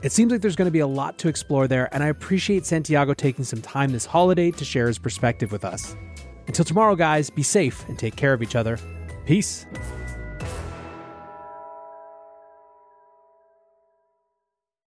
It 0.02 0.12
seems 0.12 0.30
like 0.30 0.42
there's 0.42 0.56
going 0.56 0.66
to 0.66 0.70
be 0.70 0.80
a 0.80 0.86
lot 0.86 1.16
to 1.20 1.28
explore 1.28 1.66
there, 1.66 1.88
and 1.94 2.02
I 2.02 2.08
appreciate 2.08 2.66
Santiago 2.66 3.14
taking 3.14 3.46
some 3.46 3.62
time 3.62 3.92
this 3.92 4.04
holiday 4.04 4.50
to 4.50 4.64
share 4.64 4.88
his 4.88 4.98
perspective 4.98 5.52
with 5.52 5.64
us. 5.64 5.96
Until 6.48 6.66
tomorrow, 6.66 6.96
guys, 6.96 7.30
be 7.30 7.42
safe 7.42 7.88
and 7.88 7.98
take 7.98 8.16
care 8.16 8.34
of 8.34 8.42
each 8.42 8.56
other. 8.56 8.78
Peace. 9.24 9.64